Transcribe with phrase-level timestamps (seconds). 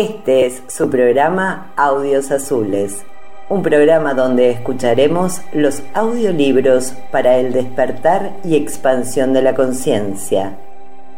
[0.00, 3.04] Este es su programa Audios Azules,
[3.50, 10.56] un programa donde escucharemos los audiolibros para el despertar y expansión de la conciencia,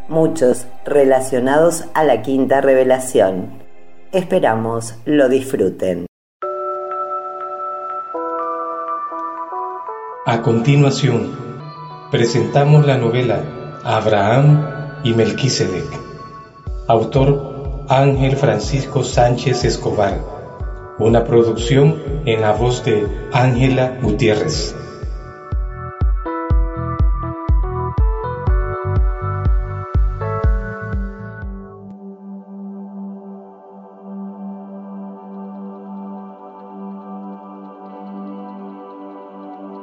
[0.08, 3.50] muchos relacionados a la quinta revelación.
[4.10, 6.06] Esperamos lo disfruten.
[10.26, 11.30] A continuación,
[12.10, 13.44] presentamos la novela
[13.84, 15.86] Abraham y Melquisedec,
[16.88, 17.51] autor
[17.92, 20.18] Ángel Francisco Sánchez Escobar,
[20.98, 24.74] una producción en la voz de Ángela Gutiérrez.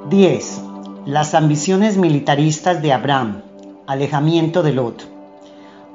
[0.10, 0.60] Diez.
[1.06, 3.44] Las ambiciones militaristas de Abraham.
[3.86, 5.19] Alejamiento de Lot.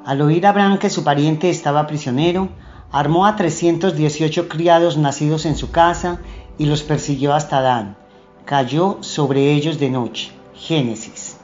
[0.05, 2.49] Al oír Abraham que su pariente estaba prisionero,
[2.91, 6.19] armó a 318 criados nacidos en su casa
[6.59, 7.97] y los persiguió hasta Dan.
[8.45, 10.31] Cayó sobre ellos de noche.
[10.53, 11.37] Génesis.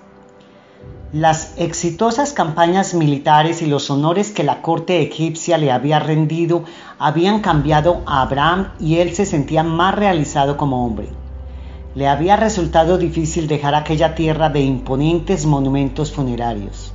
[1.12, 6.64] Las exitosas campañas militares y los honores que la corte egipcia le había rendido
[7.00, 11.10] habían cambiado a Abraham y él se sentía más realizado como hombre.
[11.96, 16.91] Le había resultado difícil dejar aquella tierra de imponentes monumentos funerarios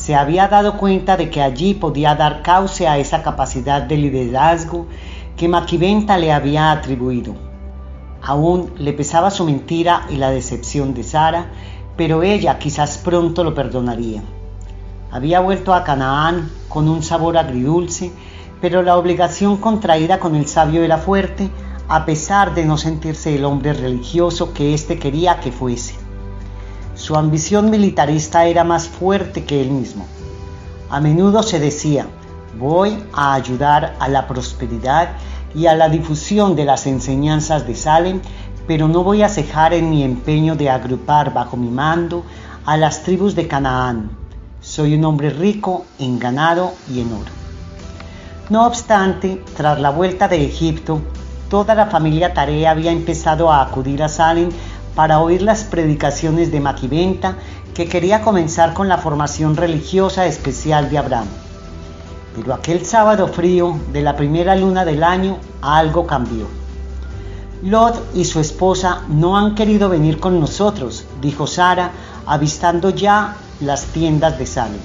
[0.00, 4.86] se había dado cuenta de que allí podía dar cauce a esa capacidad de liderazgo
[5.36, 7.34] que Maquiventa le había atribuido.
[8.22, 11.50] Aún le pesaba su mentira y la decepción de Sara,
[11.98, 14.22] pero ella quizás pronto lo perdonaría.
[15.10, 18.10] Había vuelto a Canaán con un sabor agridulce,
[18.62, 21.50] pero la obligación contraída con el sabio era fuerte,
[21.88, 26.09] a pesar de no sentirse el hombre religioso que éste quería que fuese.
[27.00, 30.06] Su ambición militarista era más fuerte que él mismo.
[30.90, 32.06] A menudo se decía,
[32.58, 35.12] voy a ayudar a la prosperidad
[35.54, 38.20] y a la difusión de las enseñanzas de Salem,
[38.66, 42.22] pero no voy a cejar en mi empeño de agrupar bajo mi mando
[42.66, 44.10] a las tribus de Canaán.
[44.60, 47.32] Soy un hombre rico en ganado y en oro.
[48.50, 51.00] No obstante, tras la vuelta de Egipto,
[51.48, 54.50] toda la familia Tarea había empezado a acudir a Salem
[54.94, 57.36] para oír las predicaciones de Maquiventa,
[57.74, 61.28] que quería comenzar con la formación religiosa especial de Abraham.
[62.34, 66.46] Pero aquel sábado frío de la primera luna del año algo cambió.
[67.62, 71.92] Lot y su esposa no han querido venir con nosotros, dijo Sara,
[72.26, 74.80] avistando ya las tiendas de Salem.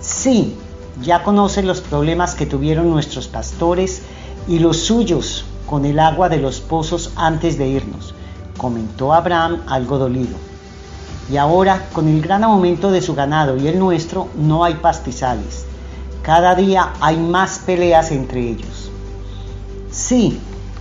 [0.00, 0.56] Sí,
[1.02, 4.02] ya conocen los problemas que tuvieron nuestros pastores
[4.48, 8.14] y los suyos con el agua de los pozos antes de irnos
[8.56, 10.36] comentó Abraham algo dolido.
[11.30, 15.64] Y ahora, con el gran aumento de su ganado y el nuestro, no hay pastizales.
[16.22, 18.90] Cada día hay más peleas entre ellos.
[19.90, 20.40] Sí,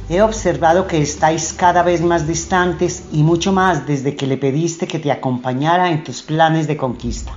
[0.10, 4.88] he observado que estáis cada vez más distantes y mucho más desde que le pediste
[4.88, 7.34] que te acompañara en tus planes de conquista.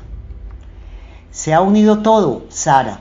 [1.31, 3.01] Se ha unido todo, Sara.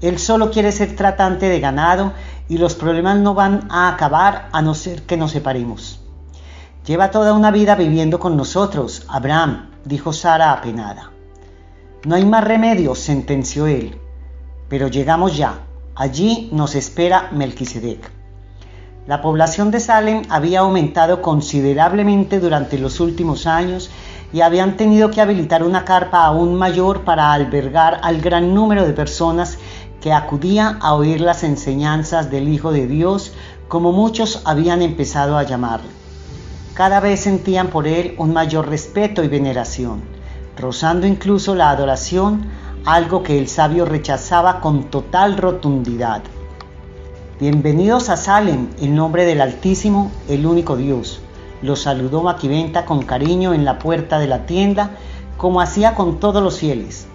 [0.00, 2.12] Él solo quiere ser tratante de ganado
[2.48, 6.03] y los problemas no van a acabar a no ser que nos separemos.
[6.86, 11.12] Lleva toda una vida viviendo con nosotros, Abraham, dijo Sara apenada.
[12.04, 13.98] No hay más remedio, sentenció él.
[14.68, 15.60] Pero llegamos ya.
[15.94, 18.10] Allí nos espera Melquisedec.
[19.06, 23.88] La población de Salem había aumentado considerablemente durante los últimos años
[24.34, 28.92] y habían tenido que habilitar una carpa aún mayor para albergar al gran número de
[28.92, 29.56] personas
[30.02, 33.32] que acudían a oír las enseñanzas del Hijo de Dios,
[33.68, 36.03] como muchos habían empezado a llamarle
[36.74, 40.02] cada vez sentían por él un mayor respeto y veneración,
[40.58, 42.46] rozando incluso la adoración,
[42.84, 46.22] algo que el sabio rechazaba con total rotundidad.
[47.38, 51.20] Bienvenidos a Salem, en nombre del Altísimo, el único Dios.
[51.62, 54.90] Los saludó Maquiventa con cariño en la puerta de la tienda,
[55.36, 57.06] como hacía con todos los fieles.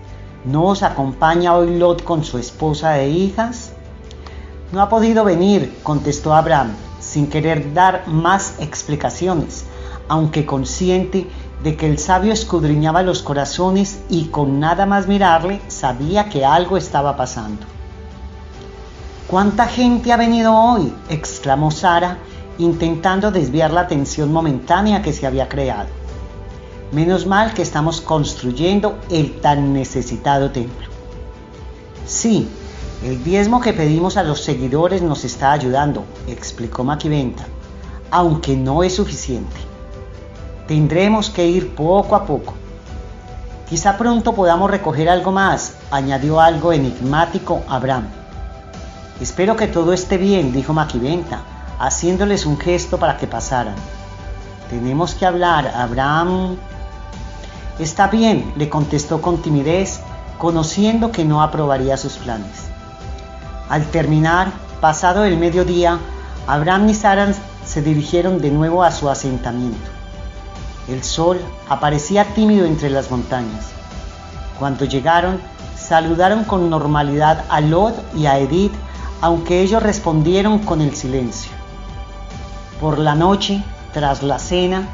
[0.45, 3.73] ¿No os acompaña hoy Lot con su esposa e hijas?
[4.71, 6.71] No ha podido venir, contestó Abraham,
[7.09, 9.65] sin querer dar más explicaciones,
[10.07, 11.27] aunque consciente
[11.63, 16.77] de que el sabio escudriñaba los corazones y con nada más mirarle sabía que algo
[16.77, 17.65] estaba pasando.
[19.27, 20.93] ¿Cuánta gente ha venido hoy?
[21.09, 22.19] exclamó Sara,
[22.59, 25.89] intentando desviar la atención momentánea que se había creado.
[26.91, 30.87] Menos mal que estamos construyendo el tan necesitado templo.
[32.05, 32.47] Sí,
[33.03, 37.45] el diezmo que pedimos a los seguidores nos está ayudando, explicó Maquiventa,
[38.11, 39.55] aunque no es suficiente.
[40.67, 42.55] Tendremos que ir poco a poco.
[43.69, 48.07] Quizá pronto podamos recoger algo más, añadió algo enigmático Abraham.
[49.21, 51.41] Espero que todo esté bien, dijo Maquiventa,
[51.79, 53.75] haciéndoles un gesto para que pasaran.
[54.69, 56.57] Tenemos que hablar, Abraham.
[57.79, 60.01] Está bien, le contestó con timidez,
[60.37, 62.68] conociendo que no aprobaría sus planes.
[63.69, 64.51] Al terminar,
[64.81, 65.99] pasado el mediodía,
[66.47, 67.31] Abraham y Sara
[67.63, 69.87] se dirigieron de nuevo a su asentamiento.
[70.87, 71.39] El sol
[71.69, 73.67] aparecía tímido entre las montañas.
[74.57, 75.39] Cuando llegaron,
[75.77, 78.73] saludaron con normalidad a Lot y a Edith,
[79.21, 81.51] aunque ellos respondieron con el silencio.
[82.81, 83.63] Por la noche,
[83.93, 84.87] tras la cena,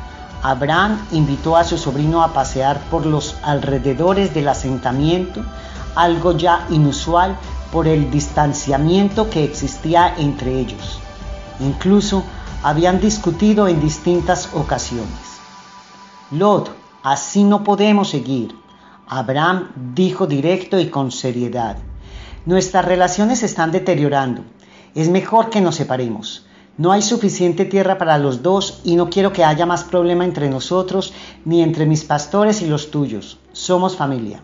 [0.44, 5.44] Abraham invitó a su sobrino a pasear por los alrededores del asentamiento,
[5.96, 7.38] algo ya inusual
[7.76, 10.98] por el distanciamiento que existía entre ellos.
[11.60, 12.24] Incluso
[12.64, 15.42] habían discutido en distintas ocasiones.
[16.32, 16.74] Lot,
[17.04, 18.56] así no podemos seguir.
[19.10, 21.76] Abraham dijo directo y con seriedad.
[22.46, 24.46] Nuestras relaciones están deteriorando.
[24.94, 26.46] Es mejor que nos separemos.
[26.78, 30.50] No hay suficiente tierra para los dos y no quiero que haya más problema entre
[30.50, 31.12] nosotros
[31.44, 33.38] ni entre mis pastores y los tuyos.
[33.52, 34.42] Somos familia.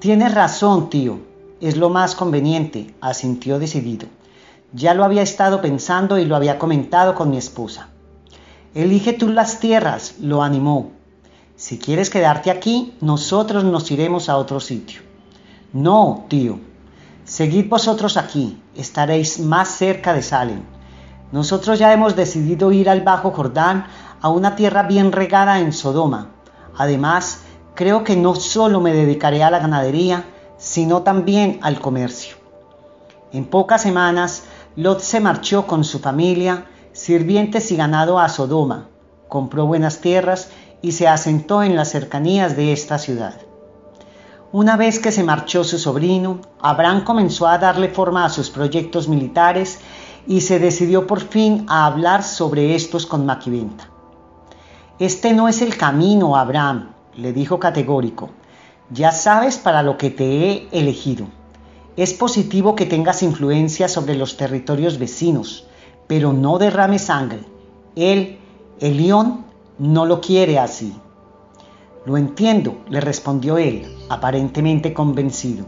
[0.00, 1.34] Tienes razón, tío.
[1.60, 4.08] Es lo más conveniente, asintió decidido.
[4.72, 7.88] Ya lo había estado pensando y lo había comentado con mi esposa.
[8.74, 10.90] Elige tú las tierras, lo animó.
[11.56, 15.00] Si quieres quedarte aquí, nosotros nos iremos a otro sitio.
[15.72, 16.60] No, tío.
[17.24, 20.60] Seguid vosotros aquí, estaréis más cerca de Salem.
[21.32, 23.86] Nosotros ya hemos decidido ir al Bajo Jordán,
[24.20, 26.32] a una tierra bien regada en Sodoma.
[26.76, 27.40] Además,
[27.74, 30.24] creo que no solo me dedicaré a la ganadería,
[30.58, 32.36] sino también al comercio.
[33.32, 34.44] En pocas semanas
[34.76, 38.88] Lot se marchó con su familia, sirvientes y ganado a Sodoma,
[39.28, 40.50] compró buenas tierras
[40.82, 43.34] y se asentó en las cercanías de esta ciudad.
[44.52, 49.08] Una vez que se marchó su sobrino, Abraham comenzó a darle forma a sus proyectos
[49.08, 49.80] militares
[50.26, 53.88] y se decidió por fin a hablar sobre estos con Maquiventa.
[54.98, 58.30] Este no es el camino, Abraham, le dijo categórico.
[58.90, 61.26] Ya sabes para lo que te he elegido.
[61.96, 65.66] Es positivo que tengas influencia sobre los territorios vecinos,
[66.06, 67.40] pero no derrame sangre.
[67.96, 68.38] Él,
[68.78, 69.44] el león,
[69.78, 70.94] no lo quiere así.
[72.04, 75.66] Lo entiendo, le respondió él, aparentemente convencido.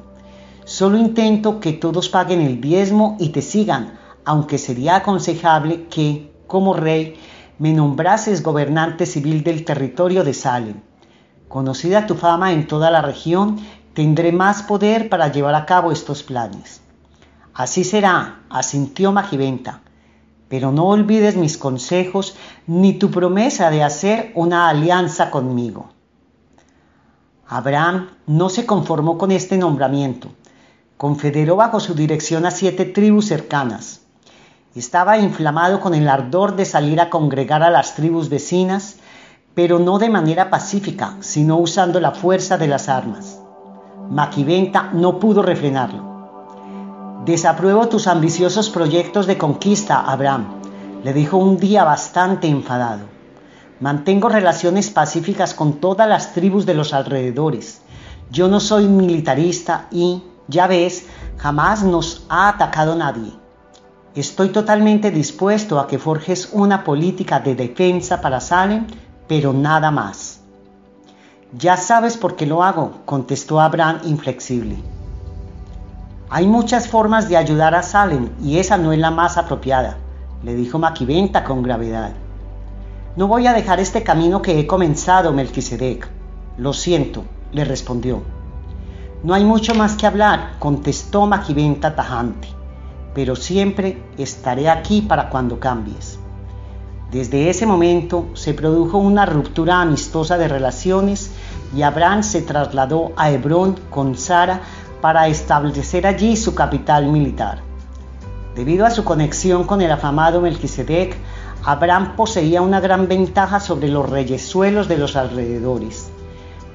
[0.64, 6.72] Solo intento que todos paguen el diezmo y te sigan, aunque sería aconsejable que, como
[6.72, 7.14] rey,
[7.58, 10.87] me nombrases gobernante civil del territorio de Salem.
[11.48, 13.58] Conocida tu fama en toda la región,
[13.94, 16.80] tendré más poder para llevar a cabo estos planes.
[17.54, 19.80] Así será, asintió Magiventa,
[20.48, 22.36] pero no olvides mis consejos
[22.66, 25.88] ni tu promesa de hacer una alianza conmigo.
[27.46, 30.28] Abraham no se conformó con este nombramiento.
[30.98, 34.02] Confederó bajo su dirección a siete tribus cercanas.
[34.74, 38.97] Estaba inflamado con el ardor de salir a congregar a las tribus vecinas,
[39.58, 43.40] pero no de manera pacífica, sino usando la fuerza de las armas.
[44.08, 47.24] Maquiventa no pudo refrenarlo.
[47.24, 50.46] Desapruebo tus ambiciosos proyectos de conquista, Abraham,
[51.02, 53.06] le dijo un día bastante enfadado.
[53.80, 57.80] Mantengo relaciones pacíficas con todas las tribus de los alrededores.
[58.30, 63.32] Yo no soy militarista y, ya ves, jamás nos ha atacado nadie.
[64.14, 68.86] Estoy totalmente dispuesto a que forjes una política de defensa para Salem,
[69.28, 70.40] pero nada más.
[71.56, 74.76] Ya sabes por qué lo hago, contestó Abraham inflexible.
[76.30, 79.96] Hay muchas formas de ayudar a Salem y esa no es la más apropiada,
[80.42, 82.12] le dijo Maquiventa con gravedad.
[83.16, 86.08] No voy a dejar este camino que he comenzado, Melquisedec.
[86.58, 88.22] Lo siento, le respondió.
[89.22, 92.48] No hay mucho más que hablar, contestó Maquiventa tajante,
[93.14, 96.20] pero siempre estaré aquí para cuando cambies.
[97.10, 101.30] Desde ese momento se produjo una ruptura amistosa de relaciones
[101.74, 104.60] y Abraham se trasladó a Hebrón con Sara
[105.00, 107.60] para establecer allí su capital militar.
[108.54, 111.16] Debido a su conexión con el afamado Melquisedec,
[111.64, 116.10] Abraham poseía una gran ventaja sobre los reyesuelos de los alrededores.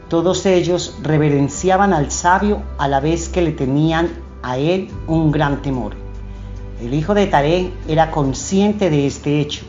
[0.09, 4.09] Todos ellos reverenciaban al sabio a la vez que le tenían
[4.41, 5.93] a él un gran temor.
[6.81, 9.65] El hijo de Taré era consciente de este hecho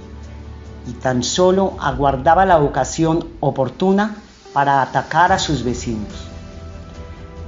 [0.87, 4.17] y tan solo aguardaba la ocasión oportuna
[4.53, 6.29] para atacar a sus vecinos.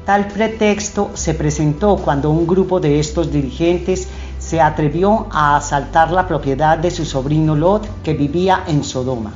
[0.05, 6.29] Tal pretexto se presentó cuando un grupo de estos dirigentes se atrevió a asaltar la
[6.29, 9.33] propiedad de su sobrino Lot que vivía en Sodoma.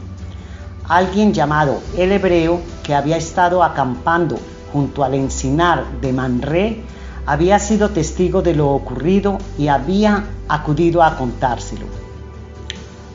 [0.88, 4.38] Alguien llamado el hebreo que había estado acampando
[4.73, 6.85] junto al encinar de Manré
[7.26, 11.87] había sido testigo de lo ocurrido y había acudido a contárselo.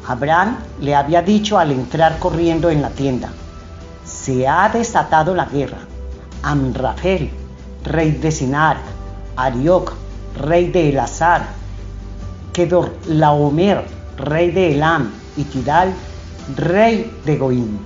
[0.08, 3.30] Abraham le había dicho al entrar corriendo en la tienda,
[4.06, 5.80] se ha desatado la guerra.
[6.44, 7.32] Amrafel,
[7.84, 8.78] rey de Sinar,
[9.36, 9.94] Arioc,
[10.40, 11.48] rey de Elazar,
[12.54, 13.84] Kedor Laomer,
[14.18, 15.94] rey de Elam, y Tidal,
[16.56, 17.78] rey de Goim.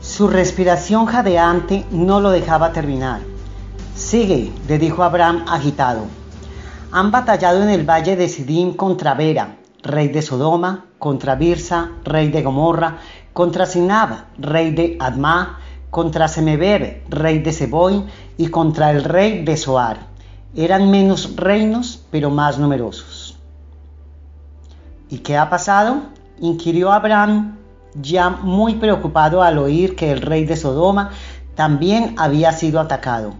[0.00, 3.20] Su respiración jadeante no lo dejaba terminar.
[3.94, 6.06] Sigue, le dijo Abraham agitado.
[6.96, 12.30] Han batallado en el valle de Sidim contra Vera, rey de Sodoma, contra Birsa, rey
[12.30, 12.96] de Gomorra,
[13.34, 15.58] contra Sinab, rey de Adma,
[15.90, 18.02] contra Semeber, rey de Seboy,
[18.38, 20.06] y contra el rey de Soar.
[20.54, 23.36] Eran menos reinos, pero más numerosos.
[25.10, 26.00] ¿Y qué ha pasado?
[26.40, 27.58] inquirió Abraham,
[28.00, 31.10] ya muy preocupado al oír que el rey de Sodoma
[31.54, 33.34] también había sido atacado.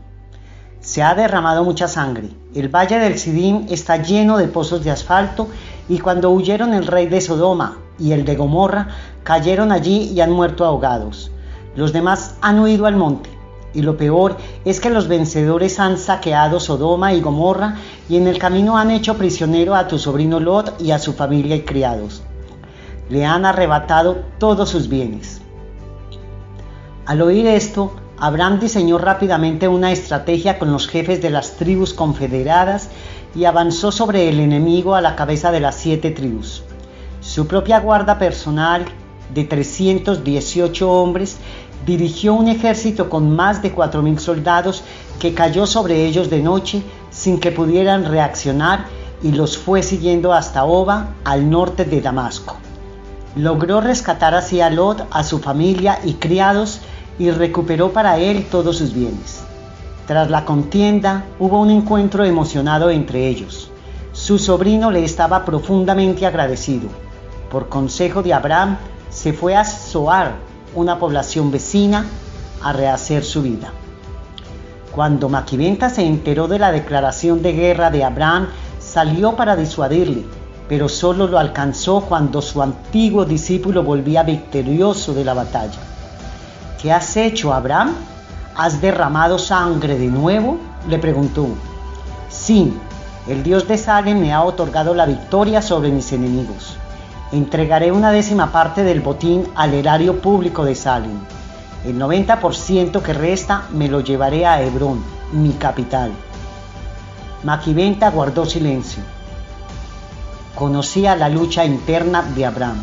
[0.81, 2.31] Se ha derramado mucha sangre.
[2.55, 5.49] El valle del Sidim está lleno de pozos de asfalto
[5.89, 8.89] y cuando huyeron el rey de Sodoma y el de Gomorra,
[9.23, 11.31] cayeron allí y han muerto ahogados.
[11.75, 13.31] Los demás han huido al monte.
[13.75, 17.77] Y lo peor es que los vencedores han saqueado Sodoma y Gomorra
[18.09, 21.57] y en el camino han hecho prisionero a tu sobrino Lot y a su familia
[21.57, 22.23] y criados.
[23.11, 25.43] Le han arrebatado todos sus bienes.
[27.05, 32.89] Al oír esto, Abraham diseñó rápidamente una estrategia con los jefes de las tribus confederadas
[33.35, 36.63] y avanzó sobre el enemigo a la cabeza de las siete tribus.
[37.21, 38.87] Su propia guarda personal
[39.35, 41.37] de 318 hombres
[41.85, 44.83] dirigió un ejército con más de 4.000 soldados
[45.21, 48.87] que cayó sobre ellos de noche sin que pudieran reaccionar
[49.23, 52.57] y los fue siguiendo hasta Oba, al norte de Damasco.
[53.35, 56.81] Logró rescatar así a Lot, a su familia y criados
[57.19, 59.43] y recuperó para él todos sus bienes.
[60.07, 63.71] Tras la contienda hubo un encuentro emocionado entre ellos.
[64.13, 66.89] Su sobrino le estaba profundamente agradecido.
[67.51, 68.79] Por consejo de Abraham,
[69.11, 70.37] se fue a Zoar,
[70.75, 72.07] una población vecina,
[72.63, 73.73] a rehacer su vida.
[74.93, 80.25] Cuando Maquiventa se enteró de la declaración de guerra de Abraham, salió para disuadirle,
[80.69, 85.79] pero solo lo alcanzó cuando su antiguo discípulo volvía victorioso de la batalla.
[86.81, 87.95] ¿Qué has hecho, Abraham?
[88.55, 90.59] ¿Has derramado sangre de nuevo?
[90.89, 91.49] le preguntó.
[92.29, 92.77] Sí,
[93.27, 96.77] el Dios de Salem me ha otorgado la victoria sobre mis enemigos.
[97.33, 101.19] Entregaré una décima parte del botín al erario público de Salem.
[101.85, 105.03] El 90% que resta me lo llevaré a Hebrón,
[105.33, 106.13] mi capital.
[107.43, 109.03] Maquiventa guardó silencio.
[110.55, 112.83] Conocía la lucha interna de Abraham.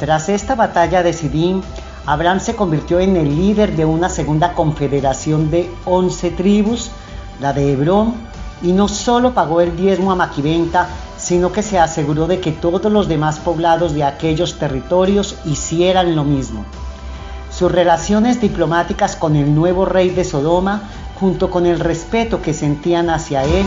[0.00, 1.60] Tras esta batalla de Sidim,
[2.06, 6.90] Abraham se convirtió en el líder de una segunda confederación de 11 tribus,
[7.40, 8.14] la de Hebrón,
[8.62, 12.90] y no solo pagó el diezmo a Maquiventa, sino que se aseguró de que todos
[12.90, 16.64] los demás poblados de aquellos territorios hicieran lo mismo.
[17.50, 20.82] Sus relaciones diplomáticas con el nuevo rey de Sodoma,
[21.18, 23.66] junto con el respeto que sentían hacia él,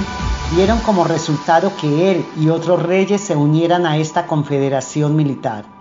[0.56, 5.81] dieron como resultado que él y otros reyes se unieran a esta confederación militar.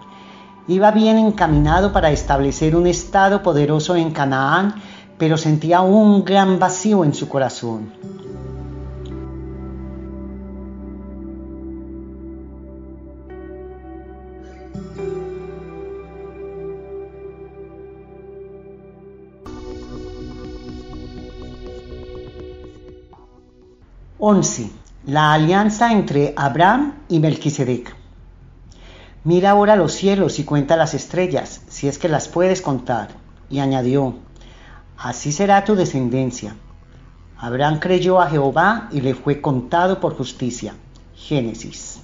[0.68, 4.74] Iba bien encaminado para establecer un estado poderoso en Canaán,
[5.18, 7.92] pero sentía un gran vacío en su corazón.
[24.22, 24.70] 11.
[25.06, 27.99] La alianza entre Abraham y Melquisedec.
[29.24, 33.08] Mira ahora los cielos y cuenta las estrellas, si es que las puedes contar.
[33.48, 34.14] Y añadió,
[34.96, 36.56] así será tu descendencia.
[37.36, 40.74] Abraham creyó a Jehová y le fue contado por justicia.
[41.14, 42.00] Génesis.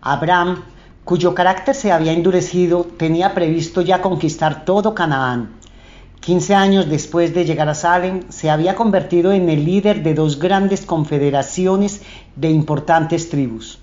[0.00, 0.62] Abraham,
[1.04, 5.64] cuyo carácter se había endurecido, tenía previsto ya conquistar todo Canaán
[6.24, 10.38] 15 años después de llegar a Salem, se había convertido en el líder de dos
[10.38, 12.00] grandes confederaciones
[12.34, 13.78] de importantes tribus.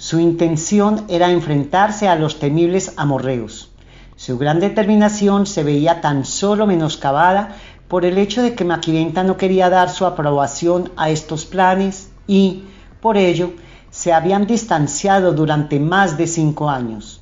[0.00, 3.70] Su intención era enfrentarse a los temibles amorreos.
[4.16, 7.54] Su gran determinación se veía tan solo menoscabada
[7.86, 12.62] por el hecho de que Maquiventa no quería dar su aprobación a estos planes y,
[13.02, 13.52] por ello,
[13.90, 17.20] se habían distanciado durante más de cinco años.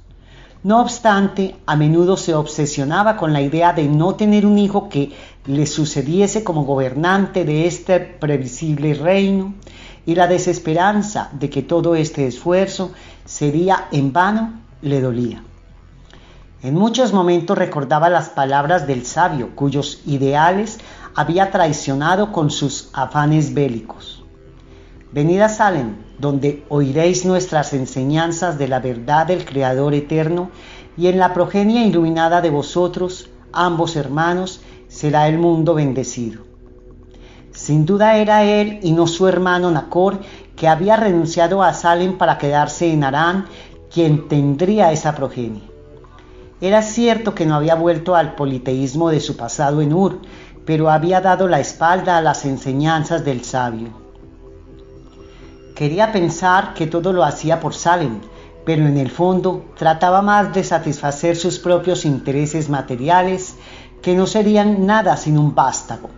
[0.62, 5.10] No obstante, a menudo se obsesionaba con la idea de no tener un hijo que
[5.46, 9.54] le sucediese como gobernante de este previsible reino
[10.08, 12.92] y la desesperanza de que todo este esfuerzo
[13.26, 15.42] sería en vano le dolía.
[16.62, 20.78] En muchos momentos recordaba las palabras del sabio, cuyos ideales
[21.14, 24.24] había traicionado con sus afanes bélicos.
[25.12, 30.48] Venid a Salem, donde oiréis nuestras enseñanzas de la verdad del Creador eterno,
[30.96, 36.47] y en la progenie iluminada de vosotros, ambos hermanos, será el mundo bendecido.
[37.58, 40.20] Sin duda era él y no su hermano Nacor,
[40.54, 43.46] que había renunciado a Salem para quedarse en Arán,
[43.92, 45.68] quien tendría esa progenie.
[46.60, 50.20] Era cierto que no había vuelto al politeísmo de su pasado en Ur,
[50.64, 53.88] pero había dado la espalda a las enseñanzas del sabio.
[55.74, 58.20] Quería pensar que todo lo hacía por Salem,
[58.64, 63.56] pero en el fondo trataba más de satisfacer sus propios intereses materiales,
[64.00, 66.08] que no serían nada sin un vástago.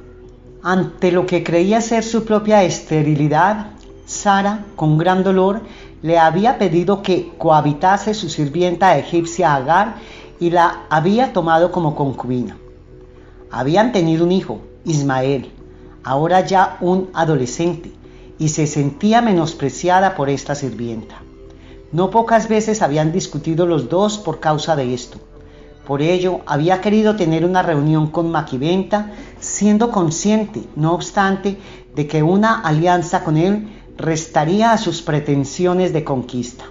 [0.62, 3.68] Ante lo que creía ser su propia esterilidad,
[4.04, 5.62] Sara, con gran dolor,
[6.02, 9.96] le había pedido que cohabitase su sirvienta egipcia Agar
[10.38, 12.58] y la había tomado como concubina.
[13.50, 15.50] Habían tenido un hijo, Ismael,
[16.04, 17.92] ahora ya un adolescente,
[18.38, 21.16] y se sentía menospreciada por esta sirvienta.
[21.90, 25.18] No pocas veces habían discutido los dos por causa de esto.
[25.86, 29.10] Por ello, había querido tener una reunión con Maquiventa,
[29.60, 31.58] siendo consciente, no obstante,
[31.94, 36.64] de que una alianza con él restaría a sus pretensiones de conquista.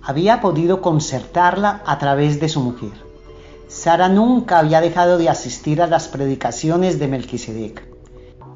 [0.00, 2.92] Había podido concertarla a través de su mujer.
[3.68, 7.86] Sara nunca había dejado de asistir a las predicaciones de Melquisedec.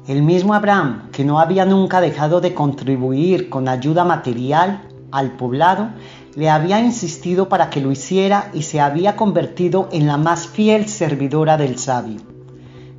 [0.07, 5.89] El mismo Abraham, que no había nunca dejado de contribuir con ayuda material al poblado,
[6.33, 10.89] le había insistido para que lo hiciera y se había convertido en la más fiel
[10.89, 12.36] servidora del sabio.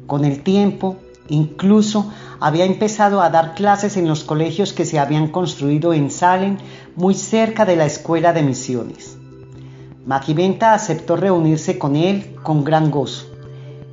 [0.08, 0.96] Con el tiempo,
[1.28, 2.10] incluso
[2.40, 6.56] había empezado a dar clases en los colegios que se habían construido en Salem,
[6.96, 9.18] muy cerca de la escuela de misiones.
[10.06, 13.26] Maquiventa aceptó reunirse con él con gran gozo.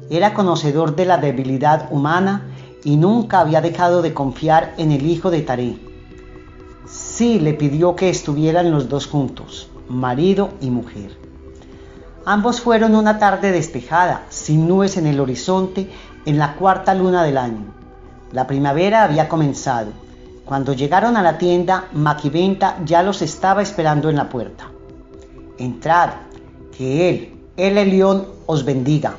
[0.10, 2.48] Era conocedor de la debilidad humana
[2.86, 5.76] y nunca había dejado de confiar en el hijo de Taré.
[6.88, 11.25] Sí le pidió que estuvieran los dos juntos, marido y mujer.
[12.28, 15.92] Ambos fueron una tarde despejada, sin nubes en el horizonte,
[16.26, 17.66] en la cuarta luna del año.
[18.32, 19.92] La primavera había comenzado.
[20.44, 24.72] Cuando llegaron a la tienda, Maquiventa ya los estaba esperando en la puerta.
[25.60, 26.10] Entrad,
[26.76, 29.18] que él, el Elión, os bendiga.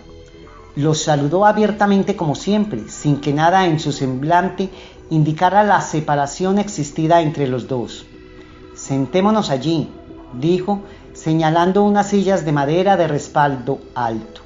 [0.74, 4.68] Los saludó abiertamente como siempre, sin que nada en su semblante
[5.10, 8.04] indicara la separación existida entre los dos.
[8.74, 9.90] Sentémonos allí,
[10.34, 10.82] dijo,
[11.26, 14.42] señalando unas sillas de madera de respaldo alto.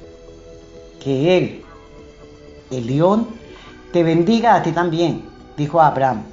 [0.99, 1.63] Que él,
[2.71, 3.27] el león,
[3.93, 6.23] te bendiga a ti también, dijo Abraham,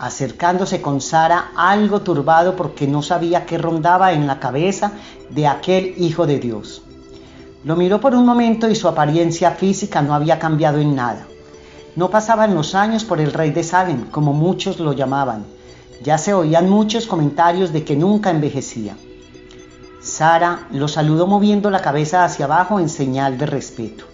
[0.00, 4.90] acercándose con Sara algo turbado porque no sabía qué rondaba en la cabeza
[5.30, 6.82] de aquel hijo de Dios.
[7.62, 11.28] Lo miró por un momento y su apariencia física no había cambiado en nada.
[11.94, 15.44] No pasaban los años por el rey de Salem, como muchos lo llamaban.
[16.02, 18.96] Ya se oían muchos comentarios de que nunca envejecía.
[20.02, 24.04] Sara lo saludó moviendo la cabeza hacia abajo en señal de respeto.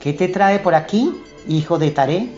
[0.00, 1.14] ¿Qué te trae por aquí,
[1.46, 2.34] hijo de Taré?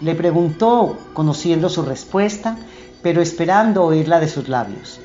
[0.00, 2.58] Le preguntó, conociendo su respuesta,
[3.02, 5.00] pero esperando oírla de sus labios.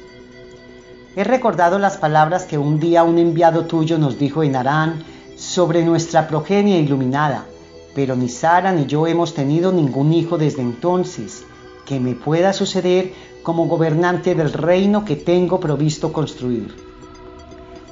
[1.16, 5.04] He recordado las palabras que un día un enviado tuyo nos dijo en Arán
[5.36, 7.46] sobre nuestra progenie iluminada,
[7.94, 11.44] pero ni Sara ni yo hemos tenido ningún hijo desde entonces
[11.86, 16.87] que me pueda suceder como gobernante del reino que tengo provisto construir.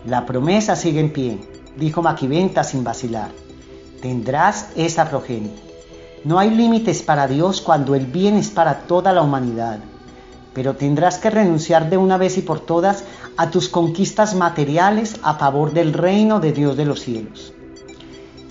[0.05, 1.39] La promesa sigue en pie,
[1.77, 3.31] dijo Maquiventa sin vacilar.
[4.01, 5.55] Tendrás esa progenie.
[6.23, 9.79] No hay límites para Dios cuando el bien es para toda la humanidad
[10.55, 13.03] pero tendrás que renunciar de una vez y por todas
[13.35, 17.53] a tus conquistas materiales a favor del reino de Dios de los cielos.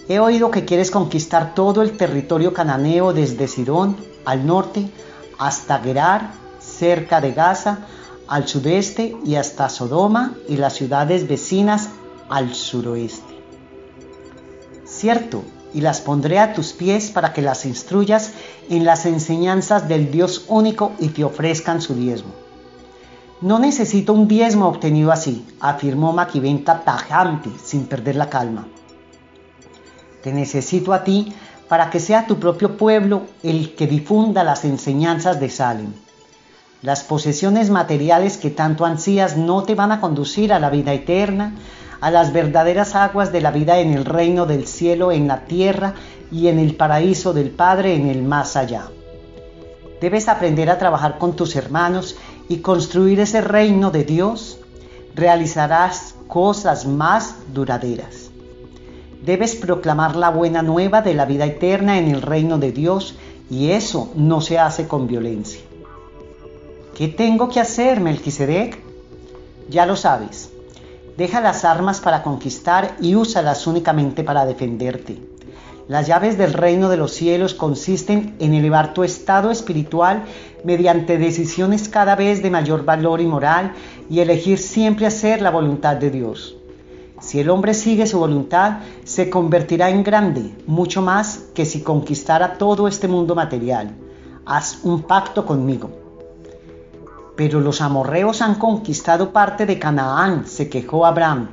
[0.06, 4.90] He oído que quieres conquistar todo el territorio cananeo desde Sidón al norte
[5.38, 7.86] hasta Gerar, cerca de Gaza,
[8.28, 11.90] al sudeste y hasta Sodoma y las ciudades vecinas
[12.28, 13.34] al suroeste.
[14.84, 18.32] Cierto, y las pondré a tus pies para que las instruyas
[18.70, 22.32] en las enseñanzas del Dios único y te ofrezcan su diezmo.
[23.40, 28.68] No necesito un diezmo obtenido así, afirmó Maquiventa tajante, sin perder la calma.
[30.22, 31.34] Te necesito a ti
[31.68, 35.92] para que sea tu propio pueblo el que difunda las enseñanzas de Salem.
[36.84, 41.54] Las posesiones materiales que tanto ansías no te van a conducir a la vida eterna,
[42.02, 45.94] a las verdaderas aguas de la vida en el reino del cielo, en la tierra
[46.30, 48.90] y en el paraíso del Padre en el más allá.
[50.02, 52.16] Debes aprender a trabajar con tus hermanos
[52.50, 54.58] y construir ese reino de Dios.
[55.14, 58.30] Realizarás cosas más duraderas.
[59.24, 63.14] Debes proclamar la buena nueva de la vida eterna en el reino de Dios
[63.48, 65.63] y eso no se hace con violencia.
[66.94, 68.78] ¿Qué tengo que hacer, Melquisedec?
[69.68, 70.50] Ya lo sabes.
[71.16, 75.20] Deja las armas para conquistar y úsalas únicamente para defenderte.
[75.88, 80.22] Las llaves del reino de los cielos consisten en elevar tu estado espiritual
[80.62, 83.72] mediante decisiones cada vez de mayor valor y moral
[84.08, 86.56] y elegir siempre hacer la voluntad de Dios.
[87.20, 92.56] Si el hombre sigue su voluntad, se convertirá en grande, mucho más que si conquistara
[92.56, 93.96] todo este mundo material.
[94.46, 96.03] Haz un pacto conmigo.
[97.36, 101.48] Pero los amorreos han conquistado parte de Canaán, se quejó Abraham,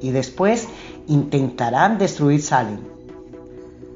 [0.00, 0.68] y después
[1.06, 2.78] intentarán destruir Salem.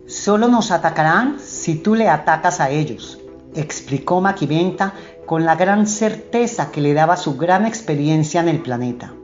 [0.06, 3.18] Solo nos atacarán si tú le atacas a ellos,
[3.54, 4.92] explicó Maquiventa
[5.24, 9.14] con la gran certeza que le daba su gran experiencia en el planeta.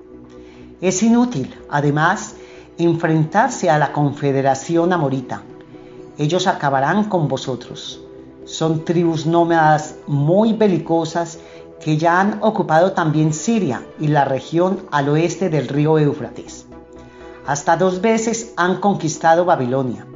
[0.81, 2.37] Es inútil, además,
[2.79, 5.43] enfrentarse a la Confederación Amorita.
[6.17, 8.03] Ellos acabarán con vosotros.
[8.47, 11.39] Son tribus nómadas muy belicosas
[11.81, 16.67] que ya han ocupado también Siria y la región al oeste del río Éufrates.
[17.47, 20.07] Hasta dos veces han conquistado Babilonia.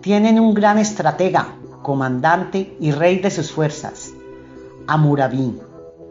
[0.00, 4.12] Tienen un gran estratega, comandante y rey de sus fuerzas,
[4.86, 5.58] Amurabí,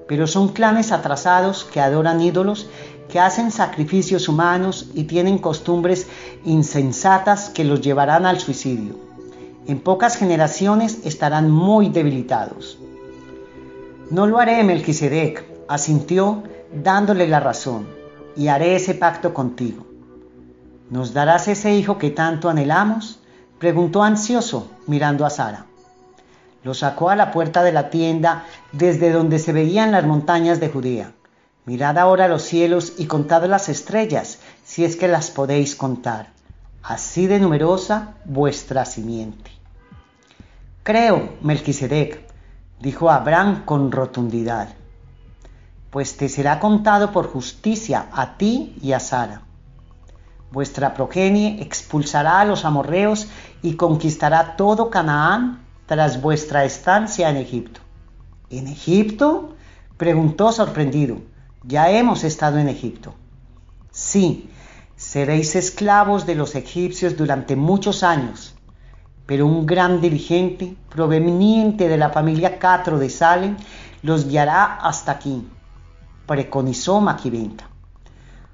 [0.07, 2.69] pero son clanes atrasados que adoran ídolos
[3.09, 6.07] que hacen sacrificios humanos y tienen costumbres
[6.43, 8.95] insensatas que los llevarán al suicidio.
[9.67, 12.77] En pocas generaciones estarán muy debilitados.
[14.11, 17.87] No lo haré, Melquisedec, asintió dándole la razón,
[18.35, 19.87] y haré ese pacto contigo.
[20.91, 23.19] ¿Nos darás ese hijo que tanto anhelamos?
[23.57, 25.65] preguntó ansioso, mirando a Sara.
[26.63, 30.69] Lo sacó a la puerta de la tienda desde donde se veían las montañas de
[30.69, 31.11] Judea.
[31.65, 36.29] Mirad ahora los cielos y contad las estrellas, si es que las podéis contar.
[36.83, 39.49] Así de numerosa vuestra simiente.
[40.83, 42.25] Creo, Melquisedec,
[42.79, 44.69] dijo Abraham con rotundidad,
[45.91, 49.41] pues te será contado por justicia a ti y a Sara.
[50.51, 53.27] Vuestra progenie expulsará a los amorreos
[53.61, 57.81] y conquistará todo Canaán tras vuestra estancia en Egipto.
[58.49, 59.55] ¿En Egipto?
[59.97, 61.17] preguntó sorprendido.
[61.63, 63.13] Ya hemos estado en Egipto.
[63.91, 64.49] Sí,
[64.95, 68.54] seréis esclavos de los egipcios durante muchos años,
[69.25, 73.57] pero un gran dirigente proveniente de la familia Catro de Salem
[74.01, 75.47] los guiará hasta aquí,
[76.27, 77.69] preconizó Maquiventa.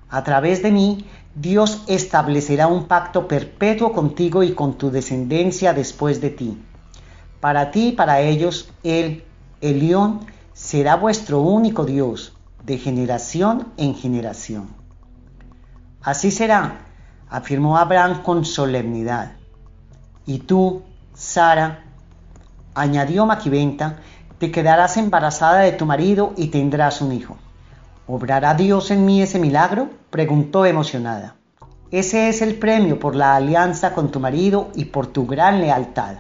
[0.09, 1.05] A través de mí,
[1.35, 6.61] Dios establecerá un pacto perpetuo contigo y con tu descendencia después de ti.
[7.39, 9.23] Para ti y para ellos, Él,
[9.61, 10.21] el león,
[10.53, 14.69] será vuestro único Dios de generación en generación.
[16.01, 16.85] Así será,
[17.29, 19.40] afirmó Abraham con solemnidad.
[20.25, 21.83] Y tú, Sara,
[22.73, 23.97] añadió Maquiventa,
[24.37, 27.37] te quedarás embarazada de tu marido y tendrás un hijo.
[28.07, 29.89] ¿Obrará Dios en mí ese milagro?
[30.09, 31.35] preguntó emocionada.
[31.91, 36.15] Ese es el premio por la alianza con tu marido y por tu gran lealtad.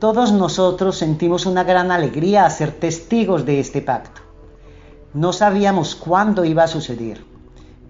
[0.00, 4.20] Todos nosotros sentimos una gran alegría a ser testigos de este pacto.
[5.12, 7.24] No sabíamos cuándo iba a suceder.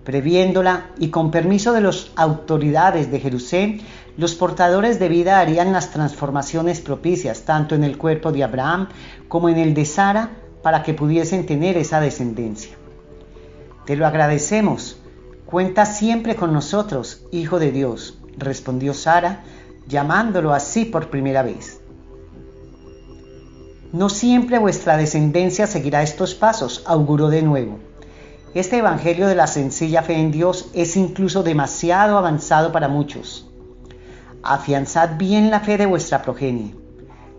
[0.08, 3.82] Previéndola y con permiso de las autoridades de Jerusalén,
[4.16, 8.88] los portadores de vida harían las transformaciones propicias tanto en el cuerpo de Abraham
[9.28, 10.30] como en el de Sara
[10.62, 12.74] para que pudiesen tener esa descendencia.
[13.84, 14.98] Te lo agradecemos.
[15.44, 19.42] Cuenta siempre con nosotros, Hijo de Dios, respondió Sara,
[19.88, 21.82] llamándolo así por primera vez.
[23.92, 27.87] No siempre vuestra descendencia seguirá estos pasos, auguró de nuevo.
[28.54, 33.46] Este Evangelio de la sencilla fe en Dios es incluso demasiado avanzado para muchos.
[34.42, 36.74] Afianzad bien la fe de vuestra progenie.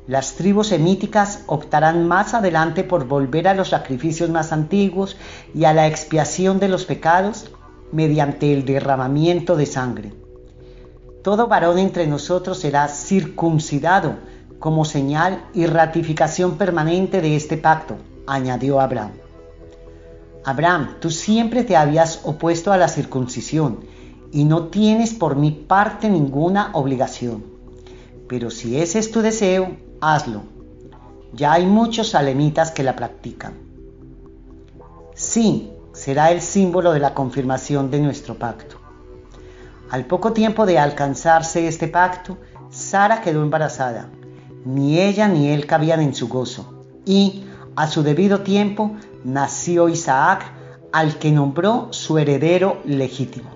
[0.05, 5.17] Las tribus semíticas optarán más adelante por volver a los sacrificios más antiguos
[5.55, 7.49] y a la expiación de los pecados
[7.91, 10.13] mediante el derramamiento de sangre.
[11.23, 14.15] Todo varón entre nosotros será circuncidado
[14.59, 19.11] como señal y ratificación permanente de este pacto, añadió Abraham.
[20.45, 23.79] Abraham, tú siempre te habías opuesto a la circuncisión
[24.31, 27.43] y no tienes por mi parte ninguna obligación.
[28.27, 30.43] Pero si ese es tu deseo, hazlo.
[31.33, 33.53] Ya hay muchos salemitas que la practican.
[35.13, 38.77] Sí, será el símbolo de la confirmación de nuestro pacto.
[39.89, 42.37] Al poco tiempo de alcanzarse este pacto,
[42.69, 44.09] Sara quedó embarazada
[44.65, 46.73] ni ella ni él cabían en su gozo.
[47.05, 47.45] Y
[47.79, 50.43] a su debido tiempo nació Isaac,
[50.91, 53.51] al que nombró su heredero legítimo.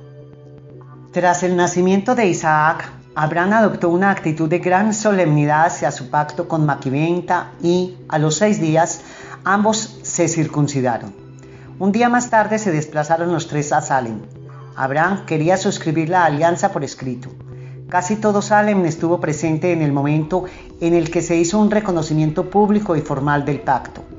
[1.12, 6.48] Tras el nacimiento de Isaac, Abraham adoptó una actitud de gran solemnidad hacia su pacto
[6.48, 9.02] con Maquiventa y, a los seis días,
[9.44, 11.14] ambos se circuncidaron.
[11.78, 14.22] Un día más tarde se desplazaron los tres a Salem.
[14.78, 17.28] Abraham quería suscribir la alianza por escrito.
[17.90, 20.46] Casi todo Salem estuvo presente en el momento
[20.80, 24.13] en el que se hizo un reconocimiento público y formal del pacto.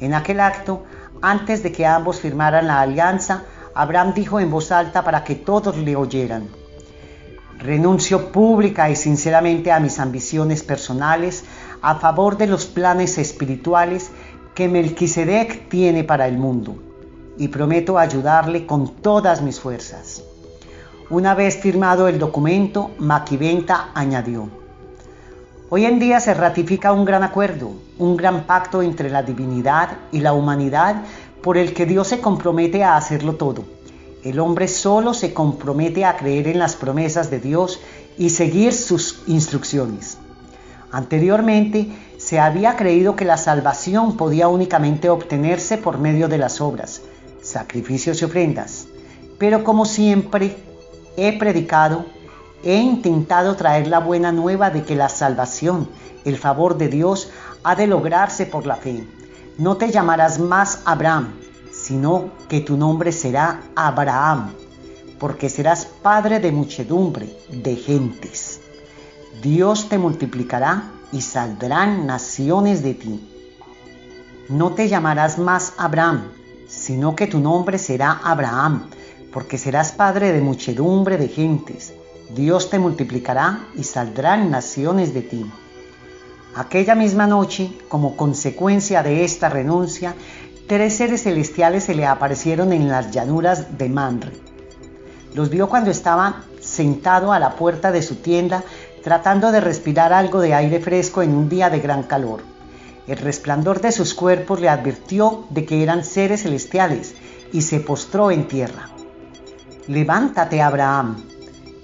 [0.00, 0.84] En aquel acto,
[1.22, 3.42] antes de que ambos firmaran la alianza,
[3.74, 6.48] Abraham dijo en voz alta para que todos le oyeran.
[7.58, 11.44] Renuncio pública y sinceramente a mis ambiciones personales
[11.82, 14.10] a favor de los planes espirituales
[14.54, 16.76] que Melquisedec tiene para el mundo
[17.36, 20.22] y prometo ayudarle con todas mis fuerzas.
[21.10, 24.50] Una vez firmado el documento, Maquiventa añadió,
[25.70, 30.20] Hoy en día se ratifica un gran acuerdo, un gran pacto entre la divinidad y
[30.20, 31.02] la humanidad
[31.42, 33.78] por el que Dios se compromete a hacerlo todo
[34.24, 37.80] el hombre solo se compromete a creer en las promesas de Dios
[38.16, 40.18] y seguir sus instrucciones.
[40.90, 47.02] Anteriormente se había creído que la salvación podía únicamente obtenerse por medio de las obras,
[47.42, 48.88] sacrificios y ofrendas.
[49.38, 50.56] Pero como siempre
[51.16, 52.04] he predicado,
[52.62, 55.88] he intentado traer la buena nueva de que la salvación,
[56.24, 57.30] el favor de Dios,
[57.62, 59.06] ha de lograrse por la fe.
[59.58, 61.34] No te llamarás más Abraham,
[61.72, 64.52] sino que tu nombre será Abraham,
[65.18, 68.60] porque serás padre de muchedumbre de gentes.
[69.42, 73.28] Dios te multiplicará y saldrán naciones de ti.
[74.48, 76.28] No te llamarás más Abraham,
[76.66, 78.88] sino que tu nombre será Abraham,
[79.32, 81.94] porque serás padre de muchedumbre de gentes.
[82.34, 85.50] Dios te multiplicará y saldrán naciones de ti.
[86.54, 90.14] Aquella misma noche, como consecuencia de esta renuncia,
[90.66, 94.32] tres seres celestiales se le aparecieron en las llanuras de Manre.
[95.34, 98.64] Los vio cuando estaba sentado a la puerta de su tienda
[99.02, 102.42] tratando de respirar algo de aire fresco en un día de gran calor.
[103.06, 107.14] El resplandor de sus cuerpos le advirtió de que eran seres celestiales
[107.52, 108.90] y se postró en tierra.
[109.86, 111.16] Levántate, Abraham.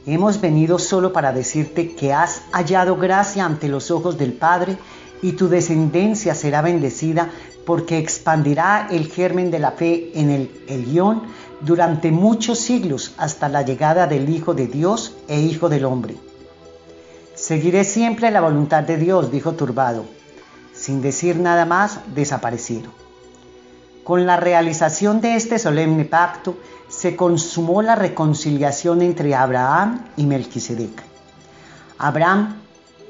[0.06, 4.76] Hemos venido solo para decirte que has hallado gracia ante los ojos del Padre
[5.22, 7.30] y tu descendencia será bendecida
[7.64, 11.22] porque expandirá el germen de la fe en el Elión
[11.62, 16.16] durante muchos siglos hasta la llegada del Hijo de Dios e Hijo del Hombre.
[17.34, 20.04] Seguiré siempre la voluntad de Dios, dijo turbado.
[20.74, 22.92] Sin decir nada más, desaparecieron.
[24.04, 26.56] Con la realización de este solemne pacto,
[27.04, 31.02] se consumó la reconciliación entre Abraham y Melquisedec.
[31.98, 32.56] Abraham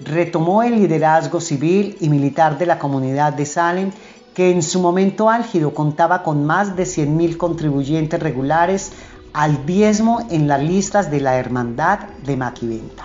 [0.03, 3.93] retomó el liderazgo civil y militar de la comunidad de Salem
[4.35, 8.91] que en su momento álgido contaba con más de 100.000 contribuyentes regulares
[9.33, 13.05] al diezmo en las listas de la Hermandad de Maquiventa.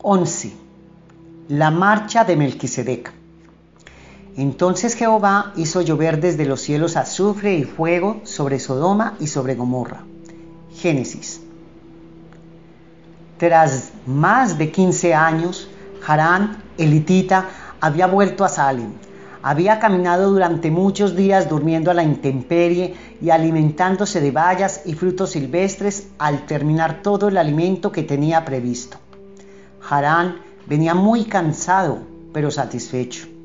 [0.00, 0.52] 11.
[1.50, 3.15] La marcha de Melquisedec.
[4.36, 10.04] Entonces Jehová hizo llover desde los cielos azufre y fuego sobre Sodoma y sobre Gomorra.
[10.74, 11.40] Génesis.
[13.38, 15.70] Tras más de 15 años,
[16.06, 17.48] Harán, elitita,
[17.80, 18.92] había vuelto a Salem.
[19.42, 25.30] Había caminado durante muchos días durmiendo a la intemperie y alimentándose de bayas y frutos
[25.30, 28.98] silvestres al terminar todo el alimento que tenía previsto.
[29.88, 32.00] Harán venía muy cansado,
[32.32, 33.35] pero satisfecho.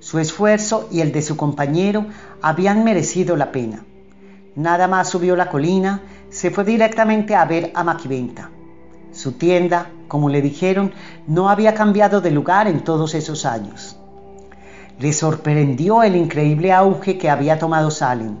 [0.00, 2.06] Su esfuerzo y el de su compañero
[2.40, 3.84] habían merecido la pena.
[4.56, 8.50] Nada más subió la colina, se fue directamente a ver a Maquiventa.
[9.12, 10.92] Su tienda, como le dijeron,
[11.26, 13.98] no había cambiado de lugar en todos esos años.
[14.98, 18.38] Le sorprendió el increíble auge que había tomado Salem.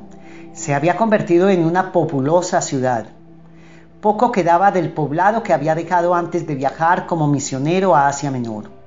[0.54, 3.06] Se había convertido en una populosa ciudad.
[4.00, 8.79] Poco quedaba del poblado que había dejado antes de viajar como misionero a Asia Menor.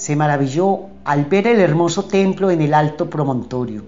[0.00, 3.82] Se maravilló al ver el hermoso templo en el alto promontorio.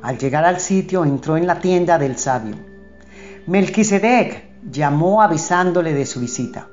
[0.00, 2.54] Al llegar al sitio entró en la tienda del sabio.
[3.46, 6.66] Melquisedec, llamó avisándole de su visita.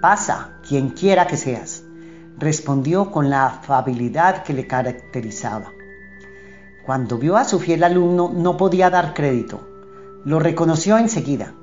[0.00, 1.82] Pasa, quien quiera que seas,
[2.38, 5.72] respondió con la afabilidad que le caracterizaba.
[6.84, 9.68] Cuando vio a su fiel alumno no podía dar crédito.
[10.24, 11.54] Lo reconoció enseguida.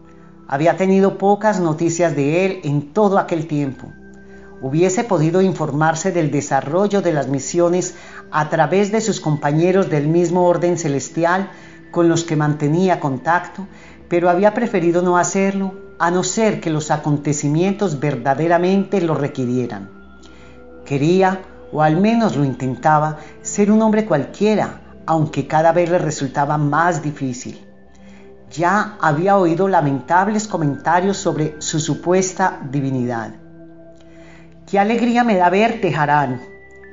[0.50, 3.94] Había tenido pocas noticias de él en todo aquel tiempo.
[4.64, 7.94] Hubiese podido informarse del desarrollo de las misiones
[8.32, 11.52] a través de sus compañeros del mismo orden celestial
[11.92, 13.68] con los que mantenía contacto
[14.14, 19.90] pero había preferido no hacerlo a no ser que los acontecimientos verdaderamente lo requirieran.
[20.86, 26.60] Quería, o al menos lo intentaba, ser un hombre cualquiera, aunque cada vez le resultaba
[26.60, 27.60] más difícil.
[28.52, 33.43] Ya había oído lamentables comentarios sobre su supuesta divinidad.
[34.74, 36.42] ¡Qué alegría me da verte, Harán!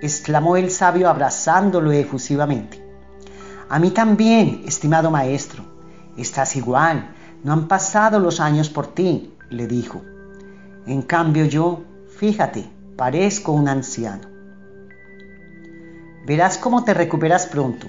[0.02, 2.78] exclamó el sabio abrazándolo efusivamente.
[3.70, 5.64] A mí también, estimado maestro.
[6.14, 10.02] Estás igual, no han pasado los años por ti, le dijo.
[10.86, 11.82] En cambio yo,
[12.18, 14.28] fíjate, parezco un anciano.
[16.26, 17.86] Verás cómo te recuperas pronto.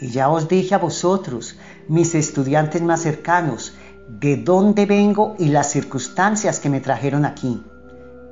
[0.00, 3.76] Y ya os dije a vosotros, mis estudiantes más cercanos,
[4.08, 7.62] de dónde vengo y las circunstancias que me trajeron aquí.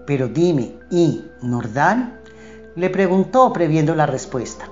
[0.07, 2.21] Pero dime, ¿y Nordal?
[2.77, 4.69] Le preguntó previendo la respuesta.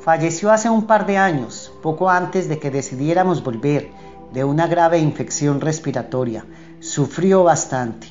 [0.00, 3.90] Falleció hace un par de años, poco antes de que decidiéramos volver
[4.32, 6.44] de una grave infección respiratoria.
[6.80, 8.08] Sufrió bastante.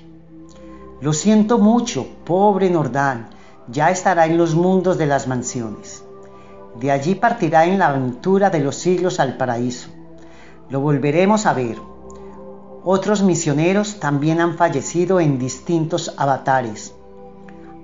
[1.01, 3.27] Lo siento mucho, pobre Nordal,
[3.67, 6.03] ya estará en los mundos de las mansiones.
[6.79, 9.89] De allí partirá en la aventura de los siglos al paraíso.
[10.69, 11.77] Lo volveremos a ver.
[12.83, 16.95] Otros misioneros también han fallecido en distintos avatares.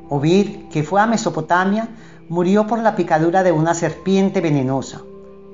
[0.10, 1.90] Ovid, que fue a Mesopotamia,
[2.30, 5.02] murió por la picadura de una serpiente venenosa.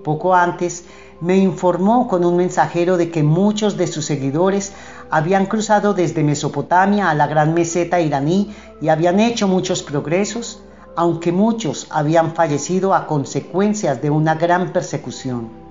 [0.05, 0.85] Poco antes
[1.19, 4.71] me informó con un mensajero de que muchos de sus seguidores
[5.09, 10.61] habían cruzado desde Mesopotamia a la gran meseta iraní y habían hecho muchos progresos,
[10.95, 15.62] aunque muchos habían fallecido a consecuencias de una gran persecución.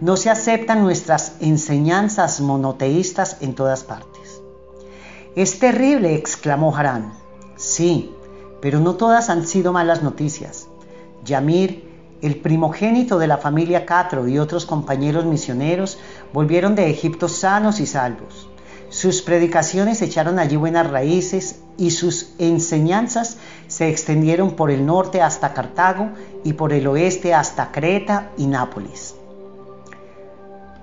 [0.00, 4.42] No se aceptan nuestras enseñanzas monoteístas en todas partes.
[5.34, 7.14] Es terrible, exclamó Harán.
[7.56, 8.14] Sí,
[8.60, 10.68] pero no todas han sido malas noticias.
[11.24, 15.98] Yamir, el primogénito de la familia Catro y otros compañeros misioneros
[16.32, 18.50] volvieron de Egipto sanos y salvos.
[18.90, 25.54] Sus predicaciones echaron allí buenas raíces y sus enseñanzas se extendieron por el norte hasta
[25.54, 26.10] Cartago
[26.44, 29.15] y por el oeste hasta Creta y Nápoles.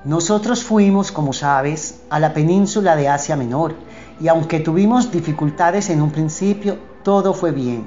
[0.06, 3.76] Nosotros fuimos, como sabes, a la península de Asia Menor
[4.20, 7.86] y aunque tuvimos dificultades en un principio, todo fue bien.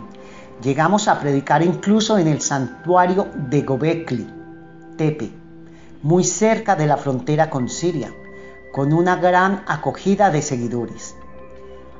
[0.63, 4.27] Llegamos a predicar incluso en el santuario de Gobekli,
[4.97, 5.31] Tepe,
[6.03, 8.11] muy cerca de la frontera con Siria
[8.77, 11.15] con una gran acogida de seguidores.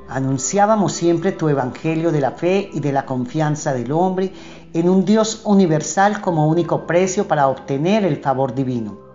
[0.09, 4.31] Anunciábamos siempre tu evangelio de la fe y de la confianza del hombre
[4.73, 9.06] en un Dios universal como único precio para obtener el favor divino.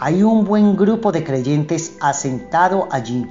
[0.00, 3.26] Hay un buen grupo de creyentes asentado allí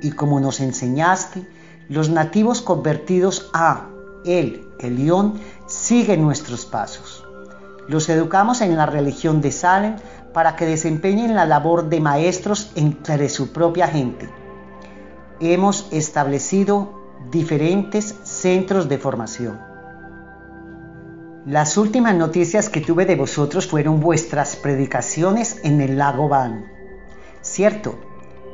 [0.00, 1.44] y como nos enseñaste,
[1.88, 3.88] los nativos convertidos a
[4.24, 7.26] el Elión siguen nuestros pasos.
[7.88, 9.96] Los educamos en la religión de Salem
[10.32, 14.30] para que desempeñen la labor de maestros entre su propia gente.
[15.40, 16.92] Hemos establecido
[17.32, 19.69] diferentes centros de formación.
[21.46, 26.66] Las últimas noticias que tuve de vosotros fueron vuestras predicaciones en el lago Van.
[27.40, 27.98] Cierto,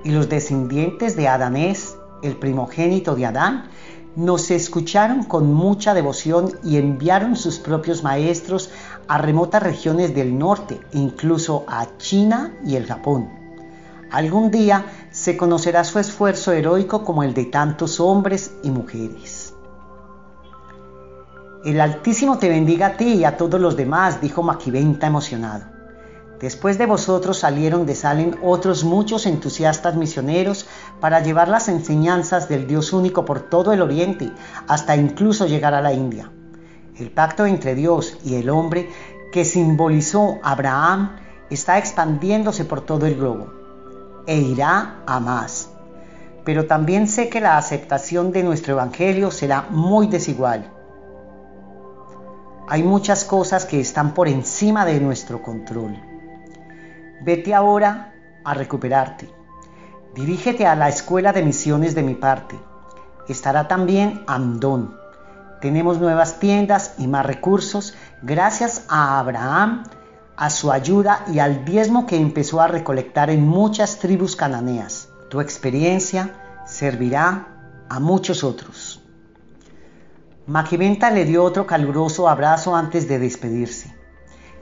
[0.04, 3.70] y los descendientes de Adanés, el primogénito de Adán,
[4.14, 8.70] nos escucharon con mucha devoción y enviaron sus propios maestros
[9.08, 13.28] a remotas regiones del norte, incluso a China y el Japón.
[14.12, 19.45] Algún día se conocerá su esfuerzo heroico como el de tantos hombres y mujeres.
[21.66, 25.64] El Altísimo te bendiga a ti y a todos los demás, dijo Maquiventa emocionado.
[26.38, 30.68] Después de vosotros salieron de Salem otros muchos entusiastas misioneros
[31.00, 34.30] para llevar las enseñanzas del Dios único por todo el Oriente,
[34.68, 36.30] hasta incluso llegar a la India.
[36.96, 38.88] El pacto entre Dios y el hombre
[39.32, 41.16] que simbolizó Abraham
[41.50, 43.52] está expandiéndose por todo el globo
[44.28, 45.70] e irá a más.
[46.44, 50.75] Pero también sé que la aceptación de nuestro Evangelio será muy desigual.
[52.68, 55.96] Hay muchas cosas que están por encima de nuestro control.
[57.22, 58.12] Vete ahora
[58.44, 59.30] a recuperarte.
[60.16, 62.58] Dirígete a la escuela de misiones de mi parte.
[63.28, 64.96] Estará también Amdón.
[65.60, 69.84] Tenemos nuevas tiendas y más recursos gracias a Abraham,
[70.36, 75.08] a su ayuda y al diezmo que empezó a recolectar en muchas tribus cananeas.
[75.30, 77.46] Tu experiencia servirá
[77.88, 78.95] a muchos otros.
[80.46, 83.92] Maquiventa le dio otro caluroso abrazo antes de despedirse.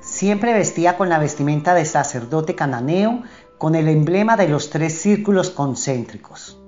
[0.01, 3.23] Siempre vestía con la vestimenta de sacerdote cananeo
[3.59, 6.59] con el emblema de los tres círculos concéntricos.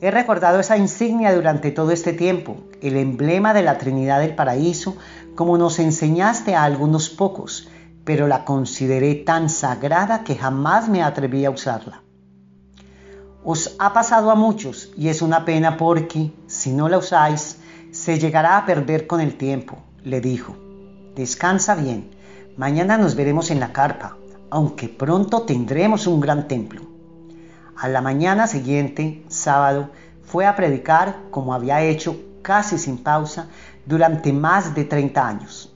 [0.00, 4.96] He recordado esa insignia durante todo este tiempo, el emblema de la Trinidad del Paraíso,
[5.36, 7.68] como nos enseñaste a algunos pocos,
[8.04, 12.02] pero la consideré tan sagrada que jamás me atreví a usarla.
[13.44, 17.58] Os ha pasado a muchos y es una pena porque, si no la usáis,
[17.98, 20.54] se llegará a perder con el tiempo, le dijo.
[21.16, 22.10] Descansa bien.
[22.56, 24.16] Mañana nos veremos en la carpa,
[24.50, 26.82] aunque pronto tendremos un gran templo.
[27.76, 29.90] A la mañana siguiente, sábado,
[30.22, 33.48] fue a predicar como había hecho casi sin pausa
[33.84, 35.74] durante más de 30 años.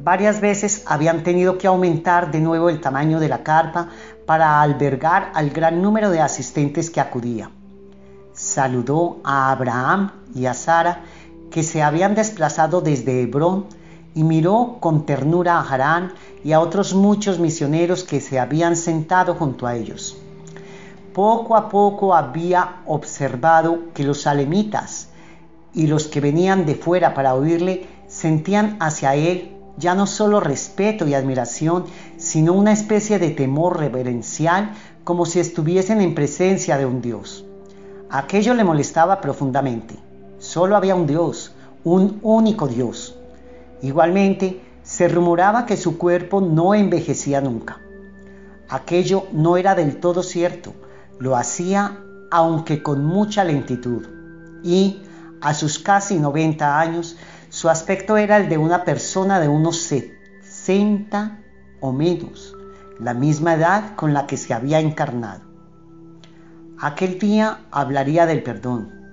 [0.00, 3.90] Varias veces habían tenido que aumentar de nuevo el tamaño de la carpa
[4.24, 7.50] para albergar al gran número de asistentes que acudía.
[8.32, 11.04] Saludó a Abraham y a Sara
[11.54, 13.66] que se habían desplazado desde Hebrón
[14.12, 19.36] y miró con ternura a Harán y a otros muchos misioneros que se habían sentado
[19.36, 20.16] junto a ellos.
[21.12, 25.10] Poco a poco había observado que los salemitas
[25.72, 31.06] y los que venían de fuera para oírle sentían hacia él ya no solo respeto
[31.06, 31.84] y admiración,
[32.16, 34.72] sino una especie de temor reverencial
[35.04, 37.44] como si estuviesen en presencia de un Dios.
[38.10, 40.03] Aquello le molestaba profundamente.
[40.54, 41.50] Solo había un Dios,
[41.82, 43.18] un único Dios.
[43.82, 47.80] Igualmente, se rumoraba que su cuerpo no envejecía nunca.
[48.68, 50.72] Aquello no era del todo cierto,
[51.18, 51.98] lo hacía
[52.30, 54.06] aunque con mucha lentitud.
[54.62, 55.02] Y,
[55.40, 57.16] a sus casi 90 años,
[57.48, 61.36] su aspecto era el de una persona de unos 60
[61.80, 62.54] o menos,
[63.00, 65.42] la misma edad con la que se había encarnado.
[66.78, 69.03] Aquel día hablaría del perdón,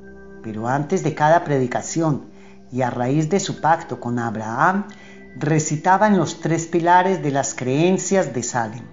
[0.43, 2.25] pero antes de cada predicación
[2.71, 4.87] y a raíz de su pacto con Abraham,
[5.37, 8.85] recitaban los tres pilares de las creencias de Salem.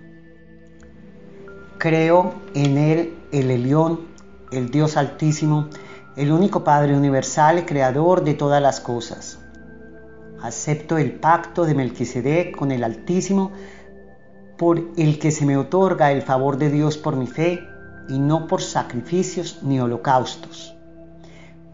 [1.79, 4.09] Creo en él, el Elión,
[4.51, 5.69] el Dios Altísimo,
[6.17, 9.39] el único Padre universal y creador de todas las cosas.
[10.43, 13.53] Acepto el pacto de Melquisedec con el Altísimo
[14.57, 17.61] por el que se me otorga el favor de Dios por mi fe
[18.09, 20.78] y no por sacrificios ni holocaustos.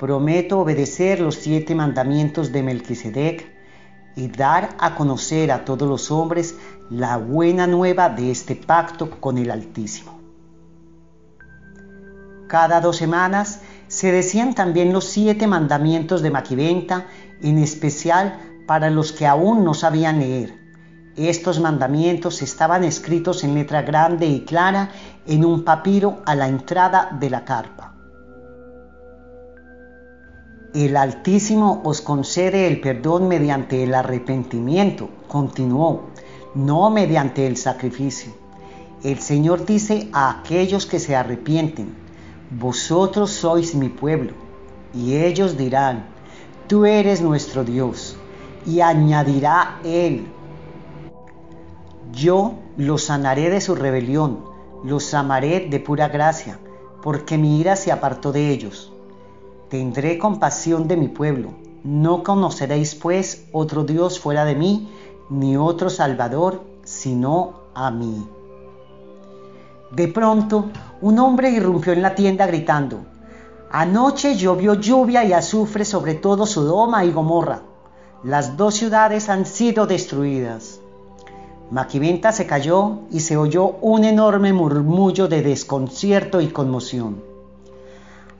[0.04, 3.50] Prometo obedecer los siete mandamientos de Melquisedec
[4.14, 6.56] y dar a conocer a todos los hombres
[6.90, 10.20] la buena nueva de este pacto con el Altísimo.
[12.48, 17.06] Cada dos semanas se decían también los siete mandamientos de Maquiventa,
[17.40, 20.52] en especial para los que aún no sabían leer.
[21.16, 24.90] Estos mandamientos estaban escritos en letra grande y clara
[25.26, 27.83] en un papiro a la entrada de la carpa.
[30.74, 36.06] El Altísimo os concede el perdón mediante el arrepentimiento, continuó,
[36.56, 38.32] no mediante el sacrificio.
[39.04, 41.94] El Señor dice a aquellos que se arrepienten,
[42.50, 44.32] vosotros sois mi pueblo.
[44.92, 46.06] Y ellos dirán,
[46.66, 48.16] tú eres nuestro Dios.
[48.66, 50.26] Y añadirá él,
[52.10, 54.44] yo los sanaré de su rebelión,
[54.82, 56.58] los amaré de pura gracia,
[57.00, 58.93] porque mi ira se apartó de ellos.
[59.74, 61.48] Tendré compasión de mi pueblo.
[61.82, 64.88] No conoceréis pues otro Dios fuera de mí,
[65.30, 68.24] ni otro Salvador, sino a mí.
[69.90, 70.66] De pronto,
[71.00, 73.00] un hombre irrumpió en la tienda gritando,
[73.68, 77.62] Anoche llovió lluvia y azufre sobre todo Sodoma y Gomorra.
[78.22, 80.78] Las dos ciudades han sido destruidas.
[81.72, 87.33] Maquiventa se cayó y se oyó un enorme murmullo de desconcierto y conmoción.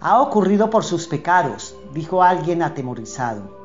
[0.07, 3.57] Ha ocurrido por sus pecados, dijo alguien atemorizado.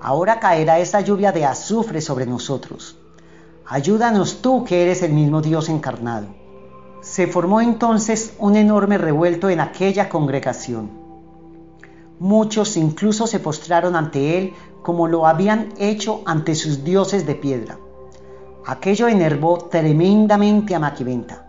[0.00, 2.96] Ahora caerá esa lluvia de azufre sobre nosotros.
[3.66, 6.28] Ayúdanos tú que eres el mismo Dios encarnado.
[7.00, 10.88] Se formó entonces un enorme revuelto en aquella congregación.
[12.20, 14.54] Muchos incluso se postraron ante él
[14.84, 17.76] como lo habían hecho ante sus dioses de piedra.
[18.64, 21.45] Aquello enervó tremendamente a Maquiventa.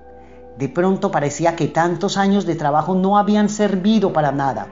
[0.58, 4.68] De pronto parecía que tantos años de trabajo no habían servido para nada.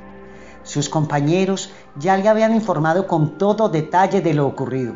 [0.64, 4.96] Sus compañeros ya le habían informado con todo detalle de lo ocurrido.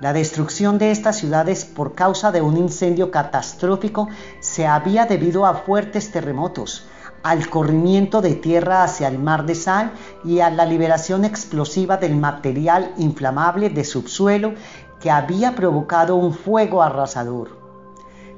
[0.00, 4.08] La destrucción de estas ciudades por causa de un incendio catastrófico
[4.40, 6.88] se había debido a fuertes terremotos,
[7.22, 9.92] al corrimiento de tierra hacia el mar de sal
[10.24, 14.54] y a la liberación explosiva del material inflamable de subsuelo
[15.00, 17.58] que había provocado un fuego arrasador.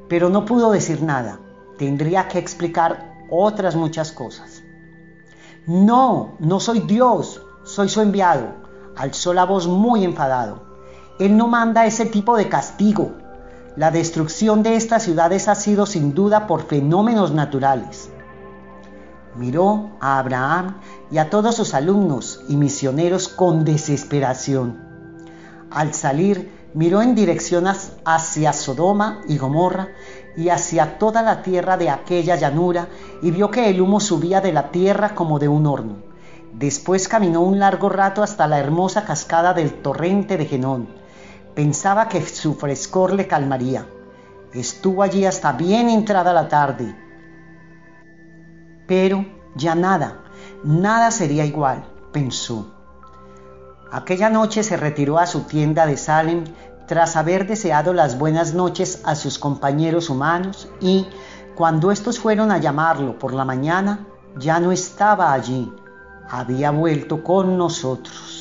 [0.08, 1.40] Pero no pudo decir nada,
[1.80, 4.62] tendría que explicar otras muchas cosas.
[5.66, 8.48] No, no soy Dios, soy su enviado,
[8.94, 10.62] alzó la voz muy enfadado.
[11.18, 13.12] Él no manda ese tipo de castigo.
[13.76, 18.10] La destrucción de estas ciudades ha sido sin duda por fenómenos naturales.
[19.34, 24.78] Miró a Abraham y a todos sus alumnos y misioneros con desesperación.
[25.70, 27.66] Al salir, miró en dirección
[28.04, 29.88] hacia Sodoma y Gomorra
[30.36, 32.88] y hacia toda la tierra de aquella llanura
[33.22, 35.96] y vio que el humo subía de la tierra como de un horno.
[36.52, 41.00] Después caminó un largo rato hasta la hermosa cascada del torrente de Genón
[41.54, 43.86] Pensaba que su frescor le calmaría.
[44.54, 46.96] Estuvo allí hasta bien entrada la tarde.
[48.86, 50.22] Pero ya nada,
[50.64, 52.79] nada sería igual, pensó.
[53.92, 56.44] Aquella noche se retiró a su tienda de Salem
[56.86, 61.06] tras haber deseado las buenas noches a sus compañeros humanos y,
[61.56, 65.72] cuando estos fueron a llamarlo por la mañana, ya no estaba allí,
[66.28, 68.39] había vuelto con nosotros.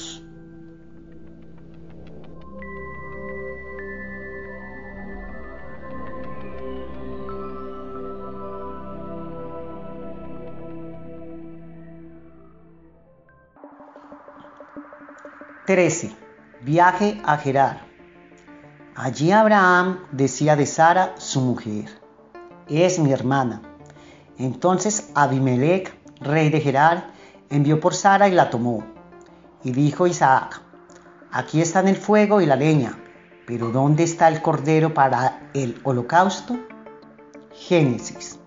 [15.70, 16.10] Trece.
[16.62, 17.86] Viaje a Gerar.
[18.96, 21.86] Allí Abraham decía de Sara, su mujer,
[22.68, 23.62] es mi hermana.
[24.40, 27.12] Entonces Abimelech, rey de Gerar,
[27.52, 28.84] envió por Sara y la tomó.
[29.64, 30.60] Y dijo Isaac,
[31.32, 32.98] aquí están el fuego y la leña,
[33.46, 36.58] pero ¿dónde está el cordero para el holocausto?
[37.54, 38.40] Génesis.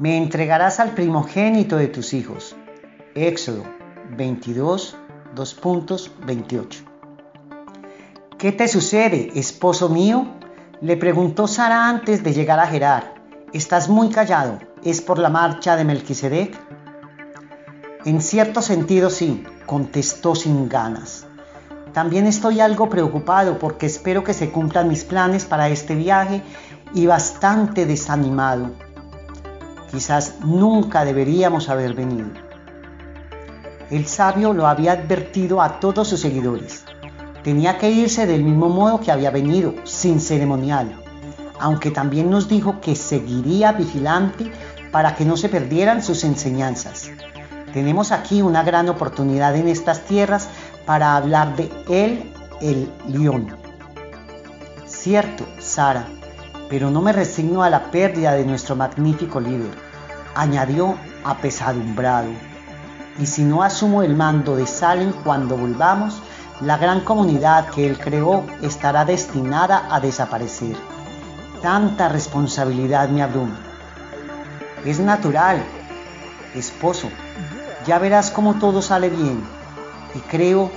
[0.00, 2.56] Me entregarás al primogénito de tus hijos.
[3.14, 3.62] Éxodo
[4.16, 4.96] 22,
[5.34, 6.84] 2.28.
[8.38, 10.26] ¿Qué te sucede, esposo mío?
[10.80, 13.14] Le preguntó Sara antes de llegar a Gerar.
[13.52, 14.58] Estás muy callado.
[14.82, 16.58] ¿Es por la marcha de Melquisedec?
[18.04, 21.26] En cierto sentido sí, contestó sin ganas.
[21.94, 26.42] También estoy algo preocupado porque espero que se cumplan mis planes para este viaje
[26.92, 28.72] y bastante desanimado.
[29.90, 32.43] Quizás nunca deberíamos haber venido.
[33.94, 36.84] El sabio lo había advertido a todos sus seguidores.
[37.44, 40.96] Tenía que irse del mismo modo que había venido, sin ceremonial,
[41.60, 44.50] aunque también nos dijo que seguiría vigilante
[44.90, 47.08] para que no se perdieran sus enseñanzas.
[47.72, 50.48] Tenemos aquí una gran oportunidad en estas tierras
[50.86, 53.56] para hablar de él, el león.
[54.88, 56.08] Cierto, Sara,
[56.68, 59.70] pero no me resigno a la pérdida de nuestro magnífico líder,
[60.34, 62.53] añadió apesadumbrado.
[63.18, 66.20] Y si no asumo el mando de Salem cuando volvamos,
[66.60, 70.76] la gran comunidad que él creó estará destinada a desaparecer.
[71.62, 73.58] Tanta responsabilidad me abruma.
[74.84, 75.62] Es natural,
[76.54, 77.08] esposo.
[77.86, 79.44] Ya verás cómo todo sale bien.
[80.14, 80.70] Y creo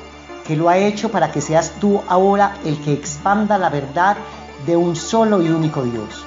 [0.46, 4.16] que lo ha hecho para que seas tú ahora el que expanda la verdad
[4.66, 6.24] de un solo y único Dios.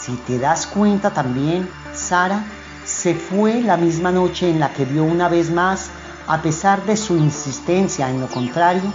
[0.00, 2.44] Si te das cuenta también, Sara
[3.00, 5.88] se fue la misma noche en la que vio una vez más
[6.26, 8.92] a pesar de su insistencia en lo contrario,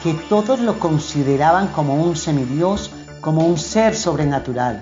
[0.00, 4.80] que todos lo consideraban como un semidios, como un ser sobrenatural.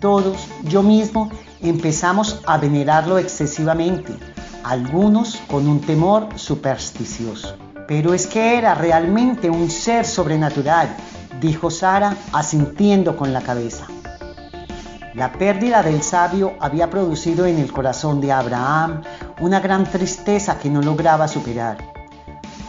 [0.00, 1.30] Todos, yo mismo,
[1.62, 4.12] empezamos a venerarlo excesivamente,
[4.64, 7.54] algunos con un temor supersticioso.
[7.86, 10.88] Pero es que era realmente un ser sobrenatural,
[11.40, 13.86] dijo Sara, asintiendo con la cabeza.
[15.14, 19.02] La pérdida del sabio había producido en el corazón de Abraham
[19.40, 21.78] una gran tristeza que no lograba superar.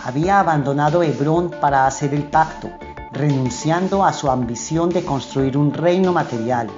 [0.04, 2.70] Había abandonado Hebrón para hacer el pacto,
[3.12, 6.70] renunciando a su ambición de construir un reino material.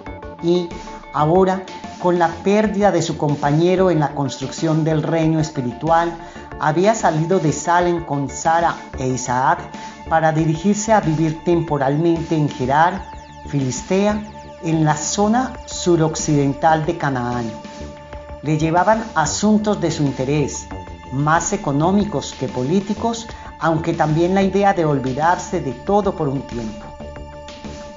[0.42, 0.70] Y
[1.12, 1.64] ahora,
[2.00, 6.18] con la pérdida de su compañero en la construcción del reino espiritual,
[6.62, 9.60] había salido de Salem con Sara e Isaac
[10.08, 13.04] para dirigirse a vivir temporalmente en Gerar,
[13.48, 14.22] Filistea,
[14.64, 17.52] en la zona suroccidental de Canaán.
[18.42, 20.68] Le llevaban asuntos de su interés,
[21.12, 23.28] más económicos que políticos,
[23.60, 26.86] aunque también la idea de olvidarse de todo por un tiempo.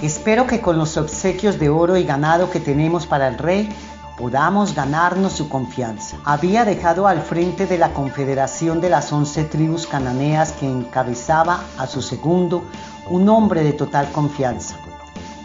[0.00, 3.68] Espero que con los obsequios de oro y ganado que tenemos para el rey
[4.16, 6.16] podamos ganarnos su confianza.
[6.24, 11.86] Había dejado al frente de la confederación de las once tribus cananeas que encabezaba a
[11.86, 12.64] su segundo
[13.08, 14.76] un hombre de total confianza,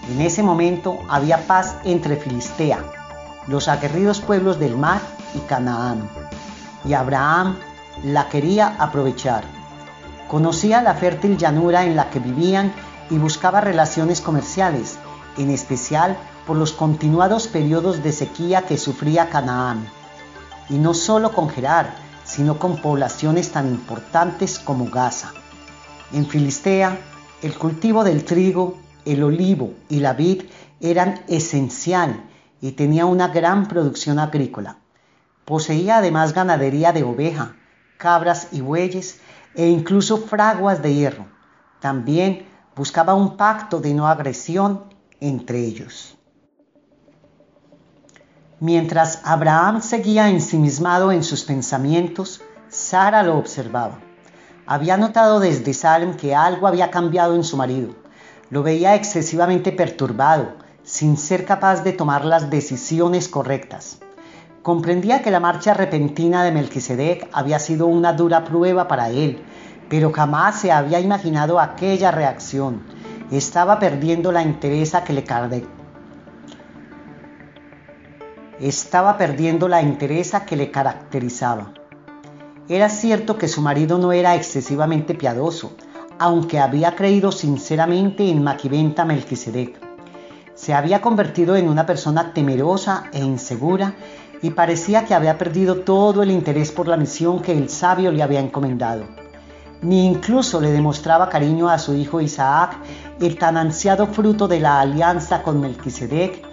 [0.10, 2.80] en ese momento había paz entre Filistea,
[3.48, 5.02] los aguerridos pueblos del mar
[5.34, 6.08] y Canaán.
[6.84, 7.58] Y Abraham
[8.04, 9.44] la quería aprovechar.
[10.28, 12.74] Conocía la fértil llanura en la que vivían
[13.10, 14.98] y buscaba relaciones comerciales,
[15.38, 19.88] en especial por los continuados periodos de sequía que sufría Canaán.
[20.70, 25.32] Y no solo con Gerar, sino con poblaciones tan importantes como Gaza.
[26.12, 27.00] En Filistea,
[27.42, 28.76] el cultivo del trigo
[29.06, 30.44] el olivo y la vid
[30.82, 32.24] eran esencial
[32.62, 34.78] y tenía una gran producción agrícola.
[35.46, 37.56] Poseía además ganadería de oveja,
[37.98, 39.20] cabras y bueyes
[39.54, 41.28] e incluso fraguas de hierro.
[41.80, 44.86] También buscaba un pacto de no agresión
[45.20, 46.18] entre ellos.
[48.60, 54.00] Mientras Abraham seguía ensimismado en sus pensamientos, Sara lo observaba.
[54.66, 57.94] Había notado desde Salem que algo había cambiado en su marido.
[58.56, 64.00] Lo veía excesivamente perturbado, sin ser capaz de tomar las decisiones correctas.
[64.62, 69.44] Comprendía que la marcha repentina de Melquisedec había sido una dura prueba para él,
[69.90, 72.84] pero jamás se había imaginado aquella reacción.
[73.30, 75.26] Estaba perdiendo la le
[78.62, 81.74] estaba perdiendo la entereza que le caracterizaba.
[82.70, 85.76] Era cierto que su marido no era excesivamente piadoso,
[86.20, 89.80] aunque había creído sinceramente en Maquiventa Melquisedec.
[90.54, 93.96] Se había convertido en una persona temerosa e insegura
[94.42, 98.24] y parecía que había perdido todo el interés por la misión que el sabio le
[98.24, 99.06] había encomendado.
[99.82, 102.78] Ni incluso le demostraba cariño a su hijo Isaac,
[103.20, 106.44] el tan ansiado fruto de la alianza con Melquisedec,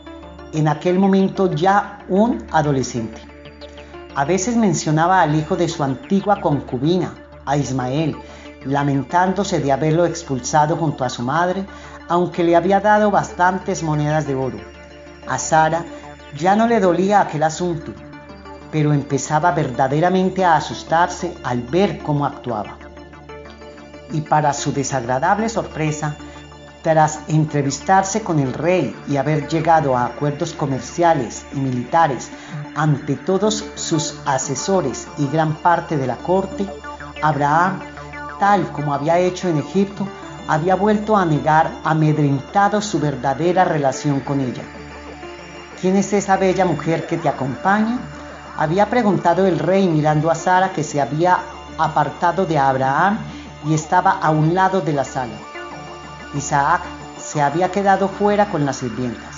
[0.53, 3.23] en aquel momento ya un adolescente.
[4.15, 7.15] A veces mencionaba al hijo de su antigua concubina,
[7.47, 8.17] a Ismael,
[8.65, 11.67] lamentándose de haberlo expulsado junto a su madre,
[12.09, 14.59] aunque le había dado bastantes monedas de oro.
[15.27, 15.85] A Sara
[16.37, 17.93] ya no le dolía aquel asunto,
[18.71, 22.79] pero empezaba verdaderamente a asustarse al ver cómo actuaba.
[24.13, 26.17] Y para su desagradable sorpresa,
[26.83, 32.31] tras entrevistarse con el rey y haber llegado a acuerdos comerciales y militares
[32.75, 36.67] ante todos sus asesores y gran parte de la corte,
[37.23, 37.81] Abraham,
[38.43, 40.05] tal como había hecho en Egipto,
[40.49, 44.65] había vuelto a negar amedrentado su verdadera relación con ella.
[45.81, 48.01] ¿Quién es esa bella mujer que te acompaña?
[48.59, 51.39] Había preguntado el rey mirando a Sara que se había
[51.79, 53.19] apartado de Abraham
[53.65, 55.39] y estaba a un lado de la sala.
[56.35, 56.81] Isaac
[57.17, 59.37] se había quedado fuera con las sirvientas.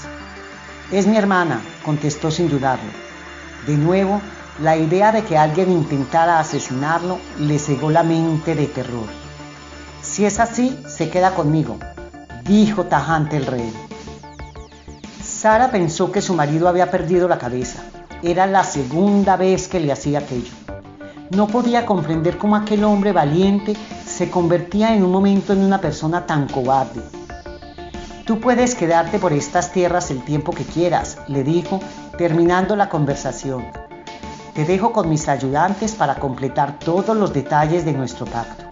[0.90, 2.90] Es mi hermana, contestó sin dudarlo.
[3.66, 4.22] De nuevo,
[4.60, 9.06] la idea de que alguien intentara asesinarlo le cegó la mente de terror.
[10.00, 11.78] Si es así, se queda conmigo,
[12.44, 13.72] dijo tajante el rey.
[15.22, 17.82] Sara pensó que su marido había perdido la cabeza.
[18.22, 20.52] Era la segunda vez que le hacía aquello.
[21.30, 23.74] No podía comprender cómo aquel hombre valiente
[24.06, 27.02] se convertía en un momento en una persona tan cobarde.
[28.24, 31.80] Tú puedes quedarte por estas tierras el tiempo que quieras, le dijo,
[32.16, 33.83] terminando la conversación.
[34.54, 38.66] Te dejo con mis ayudantes para completar todos los detalles de nuestro pacto.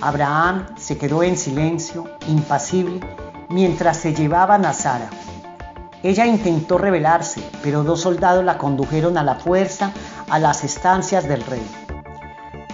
[0.00, 3.00] Abraham se quedó en silencio, impasible,
[3.48, 5.10] mientras se llevaban a Sara.
[6.04, 9.90] Ella intentó rebelarse, pero dos soldados la condujeron a la fuerza
[10.30, 11.66] a las estancias del rey.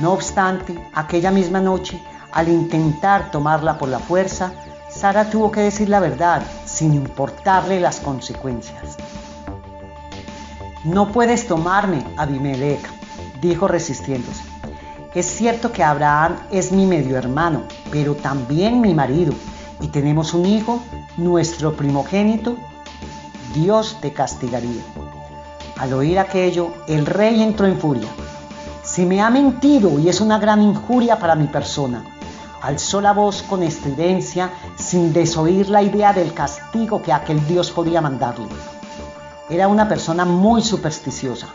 [0.01, 2.03] No obstante, aquella misma noche,
[2.33, 4.53] al intentar tomarla por la fuerza,
[4.91, 8.99] Sara tuvo que decir la verdad sin importarle las consecuencias.
[10.85, 12.87] No puedes tomarme, Abimelech,
[13.41, 14.43] dijo resistiéndose.
[15.15, 19.33] Es cierto que Abraham es mi medio hermano, pero también mi marido,
[19.81, 20.83] y tenemos un hijo,
[21.17, 22.59] nuestro primogénito.
[23.55, 24.83] Dios te castigaría.
[25.79, 28.09] Al oír aquello, el rey entró en furia.
[28.83, 32.05] Si me ha mentido y es una gran injuria para mi persona,
[32.61, 38.03] alzó la voz con estridencia sin desoír la idea del castigo que aquel Dios podía
[38.03, 38.49] mandarle.
[39.51, 41.49] Era una persona muy supersticiosa.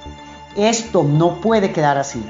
[0.56, 2.24] Esto no puede quedar así.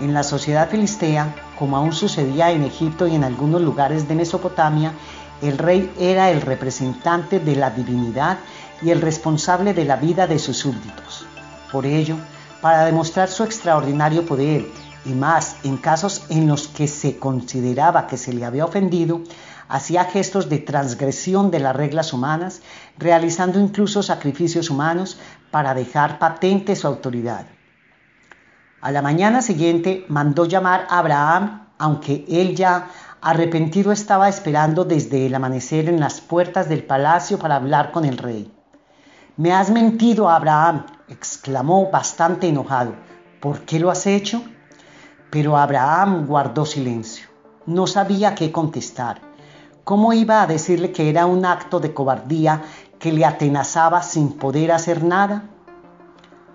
[0.00, 4.94] En la sociedad filistea, como aún sucedía en Egipto y en algunos lugares de Mesopotamia,
[5.42, 8.38] el rey era el representante de la divinidad
[8.80, 11.26] y el responsable de la vida de sus súbditos.
[11.70, 12.16] Por ello,
[12.62, 14.66] para demostrar su extraordinario poder
[15.04, 19.20] y más en casos en los que se consideraba que se le había ofendido,
[19.70, 22.60] hacía gestos de transgresión de las reglas humanas,
[22.98, 25.18] realizando incluso sacrificios humanos
[25.52, 27.46] para dejar patente su autoridad.
[28.80, 32.88] A la mañana siguiente mandó llamar a Abraham, aunque él ya
[33.20, 38.18] arrepentido estaba esperando desde el amanecer en las puertas del palacio para hablar con el
[38.18, 38.52] rey.
[39.36, 42.94] Me has mentido, Abraham, exclamó bastante enojado.
[43.40, 44.42] ¿Por qué lo has hecho?
[45.30, 47.28] Pero Abraham guardó silencio.
[47.66, 49.29] No sabía qué contestar.
[49.84, 52.62] ¿Cómo iba a decirle que era un acto de cobardía
[52.98, 55.44] que le atenazaba sin poder hacer nada?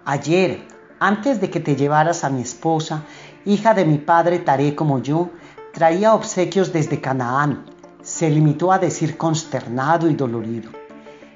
[0.06, 0.68] Ayer,
[1.00, 3.04] antes de que te llevaras a mi esposa,
[3.44, 5.32] hija de mi padre Taré como yo,
[5.74, 7.66] traía obsequios desde Canaán.
[8.02, 10.70] Se limitó a decir consternado y dolorido.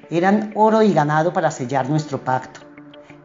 [0.08, 2.60] Eran oro y ganado para sellar nuestro pacto.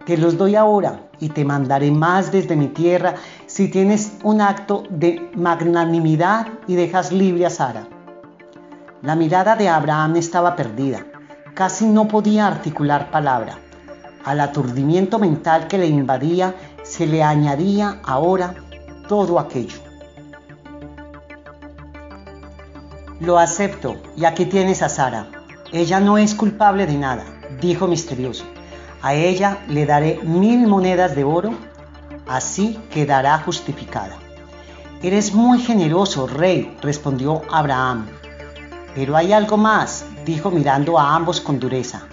[0.05, 4.83] Te los doy ahora y te mandaré más desde mi tierra si tienes un acto
[4.89, 7.87] de magnanimidad y dejas libre a Sara.
[9.01, 11.05] La mirada de Abraham estaba perdida.
[11.53, 13.59] Casi no podía articular palabra.
[14.23, 18.55] Al aturdimiento mental que le invadía se le añadía ahora
[19.07, 19.77] todo aquello.
[23.19, 25.27] Lo acepto y aquí tienes a Sara.
[25.71, 27.25] Ella no es culpable de nada,
[27.61, 28.45] dijo misterioso.
[29.01, 31.51] A ella le daré mil monedas de oro,
[32.27, 34.17] así quedará justificada.
[35.03, 38.07] Eres muy generoso, rey, respondió Abraham.
[38.95, 42.03] Pero hay algo más, dijo mirando a ambos con dureza.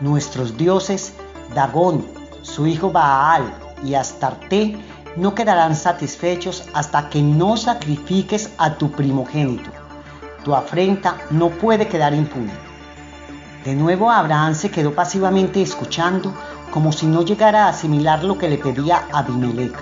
[0.00, 1.14] Nuestros dioses,
[1.54, 2.04] Dagón,
[2.42, 3.54] su hijo Baal
[3.84, 4.76] y Astarte,
[5.16, 9.70] no quedarán satisfechos hasta que no sacrifiques a tu primogénito.
[10.44, 12.52] Tu afrenta no puede quedar impune.
[13.64, 16.34] De nuevo Abraham se quedó pasivamente escuchando
[16.70, 19.76] como si no llegara a asimilar lo que le pedía Abimelech.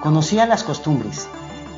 [0.00, 1.28] Conocía las costumbres,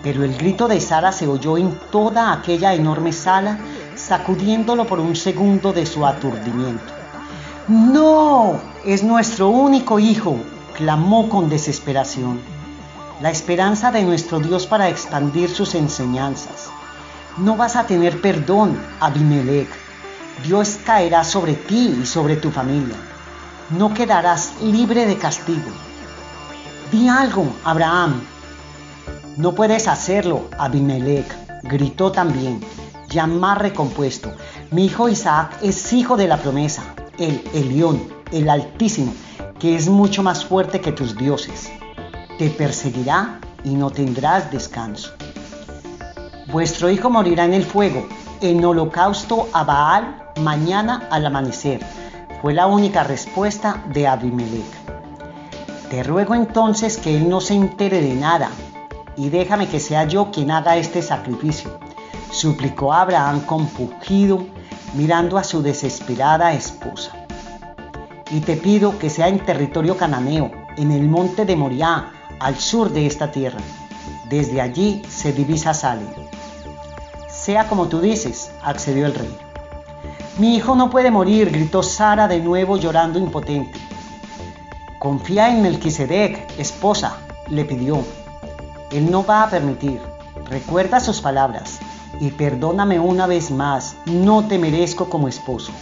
[0.02, 3.58] pero el grito de Sara se oyó en toda aquella enorme sala,
[3.94, 6.92] sacudiéndolo por un segundo de su aturdimiento.
[7.68, 10.36] No, es nuestro único hijo,
[10.74, 12.40] clamó con desesperación.
[13.20, 16.70] La esperanza de nuestro Dios para expandir sus enseñanzas.
[17.38, 19.68] No vas a tener perdón, Abimelech.
[20.44, 22.96] Dios caerá sobre ti y sobre tu familia.
[23.70, 25.70] No quedarás libre de castigo.
[26.90, 28.20] Di algo, Abraham.
[29.36, 31.26] No puedes hacerlo, Abimelech,
[31.62, 32.60] gritó también,
[33.08, 34.30] ya más recompuesto.
[34.70, 36.82] Mi hijo Isaac es hijo de la promesa
[37.18, 39.14] el Elión, el Altísimo,
[39.58, 41.70] que es mucho más fuerte que tus dioses.
[42.38, 45.12] Te perseguirá y no tendrás descanso.
[46.50, 48.06] Vuestro hijo morirá en el fuego,
[48.40, 51.80] en holocausto a Baal mañana al amanecer.
[52.42, 54.82] Fue la única respuesta de Abimelech.
[55.88, 58.50] Te ruego entonces que él no se entere de nada
[59.16, 61.78] y déjame que sea yo quien haga este sacrificio,
[62.30, 64.46] suplicó Abraham con pujido
[64.94, 67.12] mirando a su desesperada esposa.
[68.30, 72.10] Y te pido que sea en territorio cananeo, en el monte de Moriah,
[72.40, 73.60] al sur de esta tierra.
[74.28, 76.06] Desde allí se divisa Sale.
[77.28, 79.36] Sea como tú dices, accedió el rey.
[80.38, 83.78] Mi hijo no puede morir, gritó Sara de nuevo llorando impotente.
[84.98, 88.02] Confía en Melquisedec, esposa, le pidió.
[88.92, 90.00] Él no va a permitir.
[90.50, 91.78] Recuerda sus palabras
[92.20, 95.72] y perdóname una vez más, no te merezco como esposo.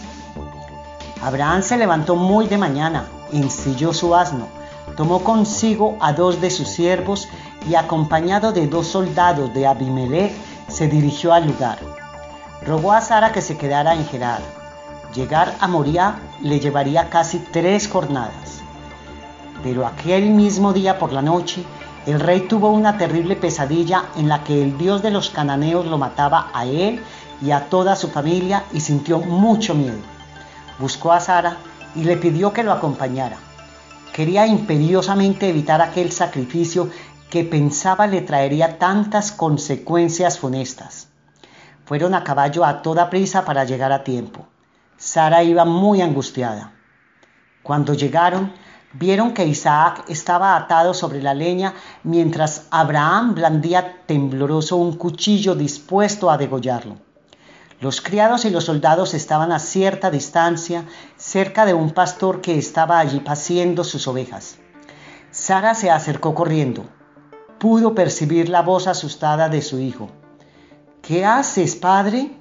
[1.21, 4.47] Abraham se levantó muy de mañana, ensilló su asno,
[4.95, 7.27] tomó consigo a dos de sus siervos
[7.69, 10.33] y acompañado de dos soldados de Abimelech
[10.67, 11.79] se dirigió al lugar.
[12.65, 14.41] Rogó a Sara que se quedara en Gerar.
[15.13, 18.61] Llegar a Moria le llevaría casi tres jornadas.
[19.63, 21.65] Pero aquel mismo día por la noche
[22.05, 25.97] el rey tuvo una terrible pesadilla en la que el dios de los cananeos lo
[25.97, 27.03] mataba a él
[27.41, 29.99] y a toda su familia y sintió mucho miedo.
[30.79, 31.57] Buscó a Sara
[31.95, 33.37] y le pidió que lo acompañara.
[34.13, 36.89] Quería imperiosamente evitar aquel sacrificio
[37.29, 41.07] que pensaba le traería tantas consecuencias funestas.
[41.85, 44.47] Fueron a caballo a toda prisa para llegar a tiempo.
[44.97, 46.73] Sara iba muy angustiada.
[47.63, 48.53] Cuando llegaron,
[48.93, 51.73] Vieron que Isaac estaba atado sobre la leña
[52.03, 56.97] mientras Abraham blandía tembloroso un cuchillo dispuesto a degollarlo.
[57.79, 60.85] Los criados y los soldados estaban a cierta distancia
[61.17, 64.57] cerca de un pastor que estaba allí paciendo sus ovejas.
[65.31, 66.85] Sara se acercó corriendo.
[67.59, 70.09] Pudo percibir la voz asustada de su hijo.
[71.01, 72.31] ¿Qué haces, padre?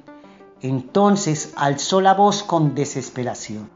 [0.61, 3.71] Entonces alzó la voz con desesperación.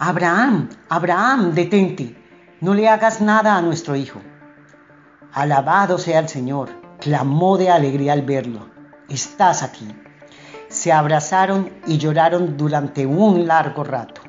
[0.00, 2.14] Abraham, Abraham, detente,
[2.60, 4.20] no le hagas nada a nuestro hijo.
[5.32, 6.70] Alabado sea el Señor,
[7.00, 8.68] clamó de alegría al verlo.
[9.08, 9.88] Estás aquí.
[10.68, 14.20] Se abrazaron y lloraron durante un largo rato.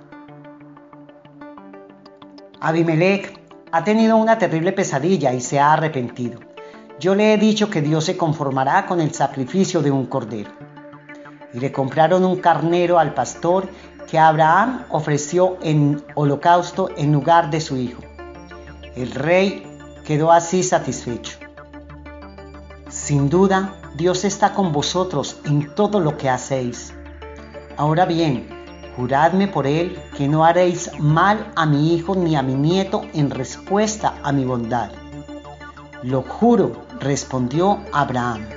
[2.59, 3.39] Abimelech
[3.71, 6.39] ha tenido una terrible pesadilla y se ha arrepentido.
[6.99, 10.49] Yo le he dicho que Dios se conformará con el sacrificio de un cordero.
[11.53, 13.69] Y le compraron un carnero al pastor
[14.09, 18.01] que Abraham ofreció en holocausto en lugar de su hijo.
[18.95, 19.63] El rey
[20.03, 21.37] quedó así satisfecho.
[22.89, 26.93] Sin duda, Dios está con vosotros en todo lo que hacéis.
[27.77, 28.47] Ahora bien,
[28.95, 33.29] juradme por él que no haréis mal a mi hijo ni a mi nieto en
[33.29, 34.89] respuesta a mi bondad.
[36.01, 38.47] Lo juro, respondió Abraham.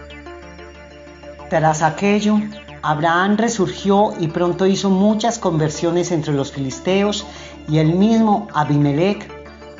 [1.50, 2.38] Tras aquello,
[2.82, 7.24] Abraham resurgió y pronto hizo muchas conversiones entre los filisteos
[7.68, 9.30] y el mismo Abimelech,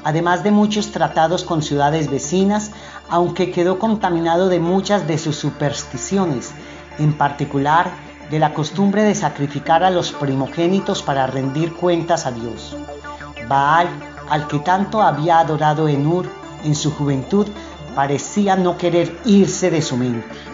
[0.05, 2.71] además de muchos tratados con ciudades vecinas,
[3.09, 6.53] aunque quedó contaminado de muchas de sus supersticiones,
[6.99, 7.91] en particular
[8.31, 12.77] de la costumbre de sacrificar a los primogénitos para rendir cuentas a Dios.
[13.49, 13.89] Baal,
[14.31, 16.27] al que tanto había adorado en Ur
[16.63, 17.49] en su juventud,
[17.97, 20.52] parecía no querer irse de su mente.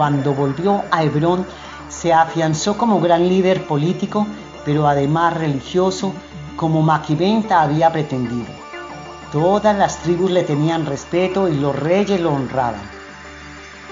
[0.00, 1.44] Cuando volvió a Hebrón
[1.90, 4.26] se afianzó como gran líder político,
[4.64, 6.14] pero además religioso,
[6.56, 8.46] como Maquiventa había pretendido.
[9.30, 12.80] Todas las tribus le tenían respeto y los reyes lo honraban.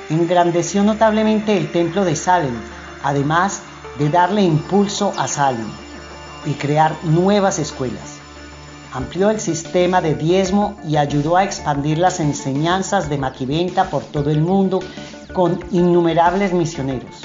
[0.08, 2.56] Engrandeció notablemente el templo de Salem,
[3.02, 3.60] además
[3.98, 5.68] de darle impulso a Salem
[6.46, 8.16] y crear nuevas escuelas.
[8.94, 14.30] Amplió el sistema de diezmo y ayudó a expandir las enseñanzas de Maquiventa por todo
[14.30, 14.80] el mundo
[15.32, 17.24] con innumerables misioneros.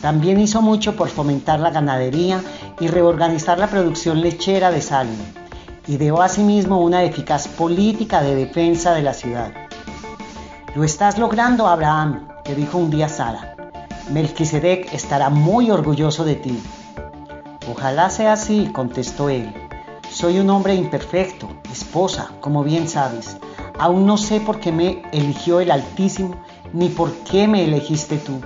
[0.00, 2.42] También hizo mucho por fomentar la ganadería
[2.78, 5.16] y reorganizar la producción lechera de Salem.
[5.86, 9.52] Ideó asimismo una eficaz política de defensa de la ciudad.
[10.74, 13.54] Lo estás logrando, Abraham, le dijo un día Sara.
[14.10, 16.62] Melquisedec estará muy orgulloso de ti.
[17.70, 19.52] Ojalá sea así, contestó él.
[20.10, 23.38] Soy un hombre imperfecto, esposa, como bien sabes.
[23.78, 26.36] Aún no sé por qué me eligió el Altísimo,
[26.74, 28.40] ni por qué me elegiste tú.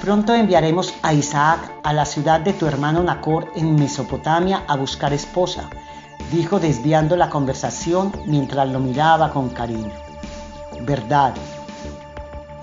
[0.00, 5.12] Pronto enviaremos a Isaac a la ciudad de tu hermano Nacor en Mesopotamia a buscar
[5.12, 5.68] esposa,
[6.30, 9.90] dijo desviando la conversación mientras lo miraba con cariño.
[10.82, 11.34] Verdad.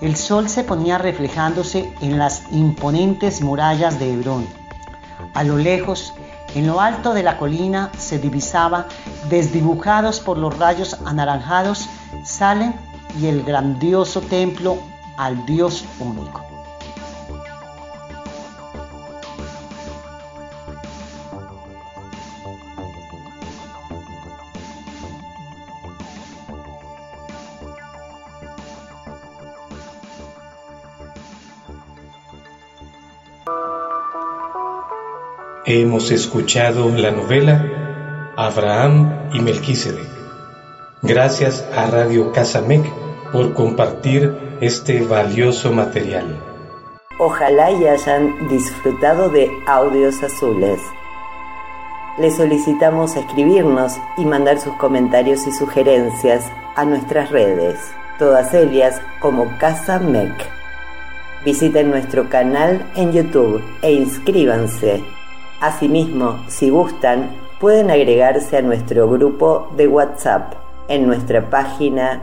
[0.00, 4.46] El sol se ponía reflejándose en las imponentes murallas de Hebrón.
[5.34, 6.14] A lo lejos,
[6.54, 8.86] en lo alto de la colina se divisaba,
[9.28, 11.88] desdibujados por los rayos anaranjados,
[12.24, 12.72] Salem
[13.20, 14.78] y el grandioso templo
[15.16, 16.42] al Dios único.
[35.66, 40.06] Hemos escuchado la novela Abraham y Melquisedec.
[41.02, 43.03] Gracias a Radio Casamec
[43.34, 46.40] por compartir este valioso material.
[47.18, 50.80] Ojalá y hayan disfrutado de audios azules.
[52.16, 56.44] Les solicitamos escribirnos y mandar sus comentarios y sugerencias
[56.76, 57.76] a nuestras redes,
[58.20, 60.32] todas ellas como Casa Mec.
[61.44, 65.02] Visiten nuestro canal en YouTube e inscríbanse
[65.60, 70.52] Asimismo, si gustan, pueden agregarse a nuestro grupo de WhatsApp
[70.86, 72.20] en nuestra página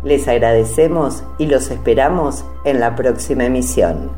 [0.04, 4.10] Les agradecemos y los esperamos en la próxima emisión.